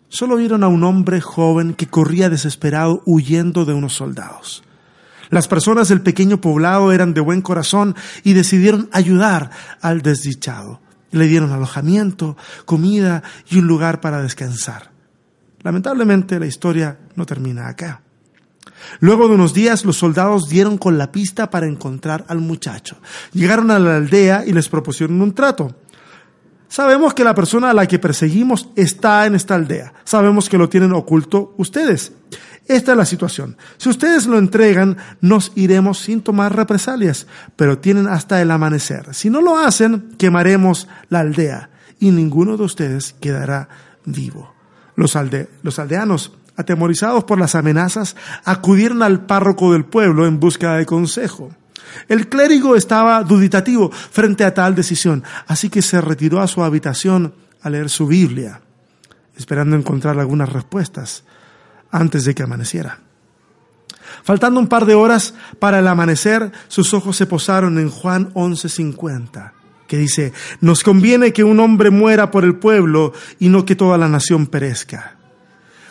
Solo 0.09 0.37
vieron 0.37 0.63
a 0.63 0.69
un 0.69 0.85
hombre 0.85 1.21
joven 1.21 1.75
que 1.75 1.87
corría 1.87 2.29
desesperado 2.29 3.03
huyendo 3.07 3.65
de 3.65 3.73
unos 3.73 3.95
soldados. 3.95 4.63
Las 5.31 5.49
personas 5.49 5.89
del 5.89 6.03
pequeño 6.03 6.43
poblado 6.43 6.93
eran 6.93 7.15
de 7.15 7.23
buen 7.23 7.41
corazón 7.41 7.97
y 8.23 8.35
decidieron 8.35 8.91
ayudar 8.93 9.51
al 9.81 10.03
desdichado. 10.03 10.81
Le 11.11 11.27
dieron 11.27 11.53
alojamiento, 11.53 12.37
comida 12.67 13.23
y 13.49 13.59
un 13.59 13.67
lugar 13.67 14.03
para 14.03 14.23
descansar. 14.23 14.91
Lamentablemente 15.63 16.39
la 16.39 16.47
historia 16.47 16.99
no 17.17 17.25
termina 17.25 17.69
acá. 17.69 18.03
Luego 19.01 19.29
de 19.29 19.35
unos 19.35 19.55
días 19.55 19.85
los 19.85 19.97
soldados 19.97 20.49
dieron 20.49 20.77
con 20.77 20.99
la 20.99 21.13
pista 21.13 21.51
para 21.51 21.67
encontrar 21.67 22.25
al 22.29 22.41
muchacho. 22.41 22.97
Llegaron 23.33 23.71
a 23.71 23.79
la 23.79 23.97
aldea 23.97 24.45
y 24.47 24.53
les 24.53 24.69
propusieron 24.69 25.21
un 25.23 25.33
trato. 25.33 25.75
Sabemos 26.73 27.13
que 27.13 27.23
la 27.23 27.35
persona 27.35 27.69
a 27.69 27.75
la 27.75 27.87
que 27.87 27.99
perseguimos 27.99 28.71
está 28.77 29.27
en 29.27 29.35
esta 29.35 29.55
aldea. 29.55 29.93
Sabemos 30.05 30.49
que 30.49 30.57
lo 30.57 30.71
tienen 30.71 30.95
oculto 30.95 31.53
ustedes. 31.59 32.13
Esta 32.67 32.93
es 32.93 32.97
la 32.97 33.05
situación. 33.05 33.59
Si 33.77 33.91
ustedes 33.91 34.27
lo 34.27 34.39
entregan, 34.39 34.97
nos 35.21 35.53
iremos 35.55 35.99
sin 35.99 36.23
tomar 36.23 36.57
represalias, 36.57 37.27
pero 37.57 37.77
tienen 37.77 38.09
hasta 38.09 38.41
el 38.41 38.51
amanecer. 38.51 39.15
Si 39.15 39.29
no 39.29 39.43
lo 39.43 39.59
hacen, 39.59 40.15
quemaremos 40.17 40.89
la 41.11 41.21
aldea 41.21 41.69
y 42.01 42.11
ninguno 42.11 42.57
de 42.57 42.65
ustedes 42.65 43.17
quedará 43.21 43.69
vivo. 44.07 44.55
Los, 44.97 45.15
los 45.61 45.79
aldeanos, 45.79 46.33
atemorizados 46.57 47.25
por 47.25 47.39
las 47.39 47.55
amenazas, 47.55 48.17
acudieron 48.47 49.03
al 49.03 49.27
párroco 49.27 49.75
del 49.75 49.85
pueblo 49.85 50.27
en 50.27 50.41
busca 50.41 50.77
de 50.77 50.87
consejo. 50.87 51.51
El 52.09 52.29
clérigo 52.29 52.77
estaba 52.77 53.23
duditativo 53.23 53.91
frente 53.91 54.45
a 54.45 54.55
tal 54.55 54.75
decisión, 54.75 55.23
así 55.47 55.71
que 55.71 55.83
se 55.83 56.01
retiró 56.01 56.41
a 56.41 56.49
su 56.49 56.63
habitación 56.63 57.35
a 57.63 57.71
leer 57.71 57.89
su 57.89 58.07
Biblia, 58.07 58.61
esperando 59.37 59.77
encontrar 59.77 60.19
algunas 60.19 60.53
respuestas 60.53 61.25
antes 61.91 62.25
de 62.25 62.35
que 62.35 62.43
amaneciera. 62.43 62.99
Faltando 64.25 64.61
un 64.61 64.69
par 64.69 64.87
de 64.87 64.95
horas 64.95 65.35
para 65.59 65.79
el 65.79 65.89
amanecer, 65.89 66.53
sus 66.69 66.95
ojos 66.95 67.17
se 67.17 67.27
posaron 67.27 67.79
en 67.79 67.91
Juan 67.91 68.33
11:50, 68.35 69.53
que 69.87 69.99
dice, 69.99 70.33
nos 70.61 70.83
conviene 70.83 71.33
que 71.33 71.45
un 71.45 71.61
hombre 71.61 71.91
muera 71.91 72.31
por 72.31 72.45
el 72.45 72.57
pueblo 72.57 73.13
y 73.39 73.49
no 73.49 73.65
que 73.65 73.77
toda 73.77 73.99
la 73.99 74.09
nación 74.09 74.47
perezca. 74.47 75.17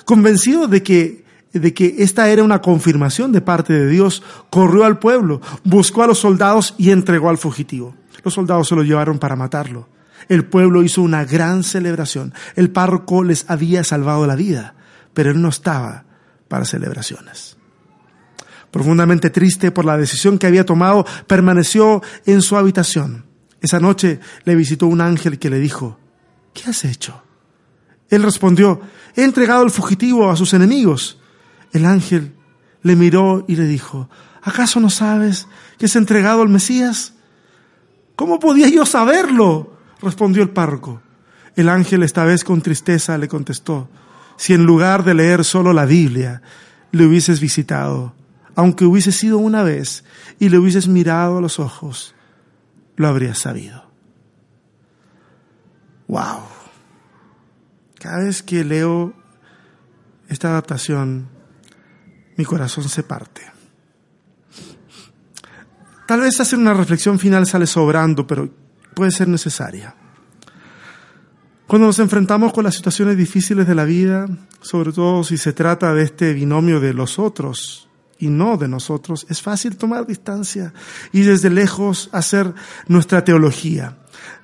Convencido 0.05 0.67
de 0.67 0.83
que 0.83 1.20
de 1.59 1.73
que 1.73 1.95
esta 1.99 2.29
era 2.29 2.43
una 2.43 2.61
confirmación 2.61 3.31
de 3.31 3.41
parte 3.41 3.73
de 3.73 3.87
Dios, 3.87 4.23
corrió 4.49 4.85
al 4.85 4.99
pueblo, 4.99 5.41
buscó 5.63 6.03
a 6.03 6.07
los 6.07 6.19
soldados 6.19 6.75
y 6.77 6.91
entregó 6.91 7.29
al 7.29 7.37
fugitivo. 7.37 7.95
Los 8.23 8.33
soldados 8.33 8.67
se 8.67 8.75
lo 8.75 8.83
llevaron 8.83 9.19
para 9.19 9.35
matarlo. 9.35 9.87
El 10.29 10.45
pueblo 10.45 10.83
hizo 10.83 11.01
una 11.01 11.25
gran 11.25 11.63
celebración. 11.63 12.33
El 12.55 12.69
párroco 12.69 13.23
les 13.23 13.49
había 13.49 13.83
salvado 13.83 14.25
la 14.27 14.35
vida, 14.35 14.75
pero 15.13 15.31
él 15.31 15.41
no 15.41 15.49
estaba 15.49 16.05
para 16.47 16.65
celebraciones. 16.65 17.57
Profundamente 18.69 19.29
triste 19.29 19.71
por 19.71 19.83
la 19.83 19.97
decisión 19.97 20.37
que 20.37 20.47
había 20.47 20.65
tomado, 20.65 21.05
permaneció 21.27 22.01
en 22.25 22.41
su 22.41 22.55
habitación. 22.55 23.25
Esa 23.59 23.79
noche 23.79 24.19
le 24.45 24.55
visitó 24.55 24.87
un 24.87 25.01
ángel 25.01 25.37
que 25.37 25.49
le 25.49 25.59
dijo, 25.59 25.99
¿qué 26.53 26.69
has 26.69 26.85
hecho? 26.85 27.21
Él 28.09 28.23
respondió, 28.23 28.81
he 29.15 29.23
entregado 29.23 29.63
al 29.63 29.71
fugitivo 29.71 30.29
a 30.31 30.35
sus 30.35 30.53
enemigos. 30.53 31.20
El 31.71 31.85
ángel 31.85 32.35
le 32.81 32.95
miró 32.95 33.45
y 33.47 33.55
le 33.55 33.65
dijo, 33.65 34.09
¿acaso 34.41 34.79
no 34.79 34.89
sabes 34.89 35.47
que 35.77 35.85
es 35.85 35.95
entregado 35.95 36.41
al 36.41 36.49
Mesías? 36.49 37.13
¿Cómo 38.15 38.39
podía 38.39 38.67
yo 38.67 38.85
saberlo? 38.85 39.77
respondió 40.01 40.41
el 40.43 40.49
párroco. 40.49 41.01
El 41.55 41.69
ángel 41.69 42.03
esta 42.03 42.23
vez 42.23 42.43
con 42.43 42.61
tristeza 42.61 43.17
le 43.17 43.27
contestó, 43.27 43.89
si 44.37 44.53
en 44.53 44.65
lugar 44.65 45.03
de 45.03 45.13
leer 45.13 45.43
solo 45.43 45.73
la 45.73 45.85
Biblia, 45.85 46.41
le 46.91 47.05
hubieses 47.05 47.39
visitado, 47.39 48.15
aunque 48.55 48.85
hubiese 48.85 49.11
sido 49.11 49.37
una 49.37 49.63
vez, 49.63 50.03
y 50.39 50.49
le 50.49 50.57
hubieses 50.57 50.87
mirado 50.87 51.37
a 51.37 51.41
los 51.41 51.59
ojos, 51.59 52.15
lo 52.95 53.07
habrías 53.07 53.37
sabido. 53.37 53.85
Wow. 56.07 56.41
Cada 57.99 58.23
vez 58.23 58.41
que 58.43 58.63
leo 58.63 59.13
esta 60.27 60.49
adaptación, 60.49 61.29
mi 62.37 62.45
corazón 62.45 62.87
se 62.87 63.03
parte. 63.03 63.41
Tal 66.07 66.19
vez 66.19 66.39
hacer 66.39 66.59
una 66.59 66.73
reflexión 66.73 67.19
final 67.19 67.47
sale 67.47 67.65
sobrando, 67.65 68.27
pero 68.27 68.49
puede 68.93 69.11
ser 69.11 69.27
necesaria. 69.27 69.95
Cuando 71.67 71.87
nos 71.87 71.99
enfrentamos 71.99 72.51
con 72.51 72.65
las 72.65 72.75
situaciones 72.75 73.15
difíciles 73.15 73.65
de 73.65 73.75
la 73.75 73.85
vida, 73.85 74.27
sobre 74.61 74.91
todo 74.91 75.23
si 75.23 75.37
se 75.37 75.53
trata 75.53 75.93
de 75.93 76.03
este 76.03 76.33
binomio 76.33 76.81
de 76.81 76.93
los 76.93 77.17
otros 77.17 77.87
y 78.19 78.27
no 78.27 78.57
de 78.57 78.67
nosotros, 78.67 79.25
es 79.29 79.41
fácil 79.41 79.77
tomar 79.77 80.05
distancia 80.05 80.73
y 81.13 81.21
desde 81.21 81.49
lejos 81.49 82.09
hacer 82.11 82.53
nuestra 82.87 83.23
teología 83.23 84.00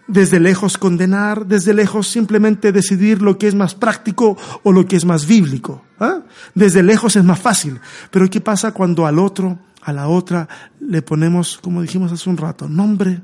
desde 0.07 0.39
lejos 0.39 0.77
condenar, 0.77 1.45
desde 1.45 1.73
lejos 1.73 2.07
simplemente 2.07 2.71
decidir 2.71 3.21
lo 3.21 3.37
que 3.37 3.47
es 3.47 3.55
más 3.55 3.75
práctico 3.75 4.37
o 4.63 4.71
lo 4.71 4.85
que 4.85 4.95
es 4.95 5.05
más 5.05 5.27
bíblico. 5.27 5.83
¿ah? 5.99 6.21
Desde 6.55 6.83
lejos 6.83 7.15
es 7.15 7.23
más 7.23 7.39
fácil. 7.39 7.79
Pero 8.09 8.29
¿qué 8.29 8.41
pasa 8.41 8.71
cuando 8.71 9.05
al 9.05 9.19
otro, 9.19 9.59
a 9.81 9.93
la 9.93 10.07
otra, 10.07 10.47
le 10.79 11.01
ponemos, 11.01 11.59
como 11.61 11.81
dijimos 11.81 12.11
hace 12.11 12.29
un 12.29 12.37
rato, 12.37 12.69
nombre, 12.69 13.21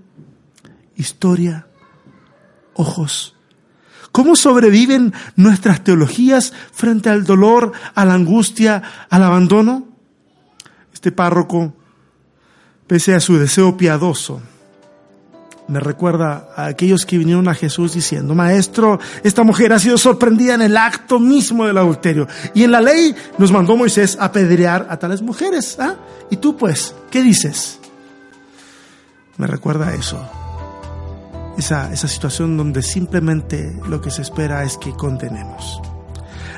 historia, 0.95 1.67
ojos? 2.73 3.35
¿Cómo 4.11 4.35
sobreviven 4.35 5.13
nuestras 5.35 5.83
teologías 5.83 6.53
frente 6.71 7.09
al 7.09 7.23
dolor, 7.23 7.71
a 7.95 8.05
la 8.05 8.13
angustia, 8.13 8.83
al 9.09 9.23
abandono? 9.23 9.87
Este 10.93 11.11
párroco, 11.11 11.73
pese 12.85 13.15
a 13.15 13.19
su 13.19 13.37
deseo 13.37 13.75
piadoso, 13.75 14.41
me 15.67 15.79
recuerda 15.79 16.49
a 16.55 16.65
aquellos 16.65 17.05
que 17.05 17.17
vinieron 17.17 17.47
a 17.47 17.53
Jesús 17.53 17.93
diciendo, 17.93 18.35
Maestro, 18.35 18.99
esta 19.23 19.43
mujer 19.43 19.71
ha 19.73 19.79
sido 19.79 19.97
sorprendida 19.97 20.55
en 20.55 20.61
el 20.61 20.75
acto 20.75 21.19
mismo 21.19 21.65
del 21.65 21.77
adulterio. 21.77 22.27
Y 22.53 22.63
en 22.63 22.71
la 22.71 22.81
ley 22.81 23.15
nos 23.37 23.51
mandó 23.51 23.77
Moisés 23.77 24.17
apedrear 24.19 24.87
a 24.89 24.97
tales 24.97 25.21
mujeres. 25.21 25.77
¿ah? 25.79 25.95
Y 26.29 26.37
tú 26.37 26.57
pues, 26.57 26.95
¿qué 27.09 27.21
dices? 27.21 27.79
Me 29.37 29.47
recuerda 29.47 29.89
a 29.89 29.95
eso. 29.95 30.19
esa, 31.57 31.91
esa 31.93 32.07
situación 32.07 32.57
donde 32.57 32.81
simplemente 32.81 33.79
lo 33.87 34.01
que 34.01 34.11
se 34.11 34.21
espera 34.21 34.63
es 34.63 34.77
que 34.77 34.91
condenemos. 34.91 35.81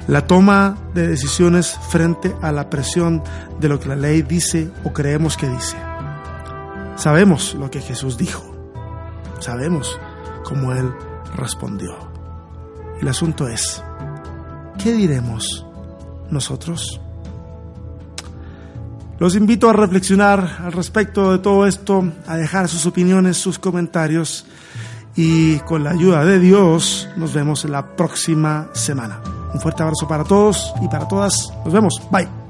La 0.08 0.28
toma 0.28 0.78
de 0.94 1.08
decisiones 1.08 1.80
frente 1.90 2.36
a 2.42 2.52
la 2.52 2.70
presión 2.70 3.24
de 3.60 3.70
lo 3.70 3.80
que 3.80 3.90
la 3.90 3.96
ley 3.96 4.24
dice 4.24 4.70
o 4.84 4.94
creemos 4.94 5.38
que 5.38 5.48
dice. 5.48 5.78
Sabemos 6.96 7.56
lo 7.56 7.70
que 7.70 7.82
Jesús 7.82 8.18
dijo. 8.18 8.55
Sabemos 9.40 10.00
cómo 10.44 10.74
Él 10.74 10.92
respondió. 11.36 11.96
El 13.02 13.08
asunto 13.08 13.48
es, 13.48 13.84
¿qué 14.82 14.94
diremos 14.94 15.66
nosotros? 16.30 17.02
Los 19.20 19.36
invito 19.36 19.70
a 19.70 19.74
reflexionar 19.74 20.58
al 20.64 20.74
respecto 20.74 21.32
de 21.32 21.40
todo 21.40 21.66
esto, 21.66 22.04
a 22.28 22.36
dejar 22.36 22.68
sus 22.68 22.86
opiniones, 22.86 23.38
sus 23.38 23.60
comentarios 23.60 24.46
y 25.16 25.60
con 25.60 25.84
la 25.84 25.92
ayuda 25.92 26.26
de 26.26 26.40
Dios 26.40 27.08
nos 27.16 27.34
vemos 27.34 27.64
la 27.66 27.96
próxima 27.96 28.68
semana. 28.74 29.22
Un 29.54 29.62
fuerte 29.62 29.84
abrazo 29.84 30.08
para 30.08 30.26
todos 30.26 30.74
y 30.82 30.88
para 30.90 31.08
todas. 31.08 31.50
Nos 31.64 31.74
vemos. 31.74 32.02
Bye. 32.12 32.45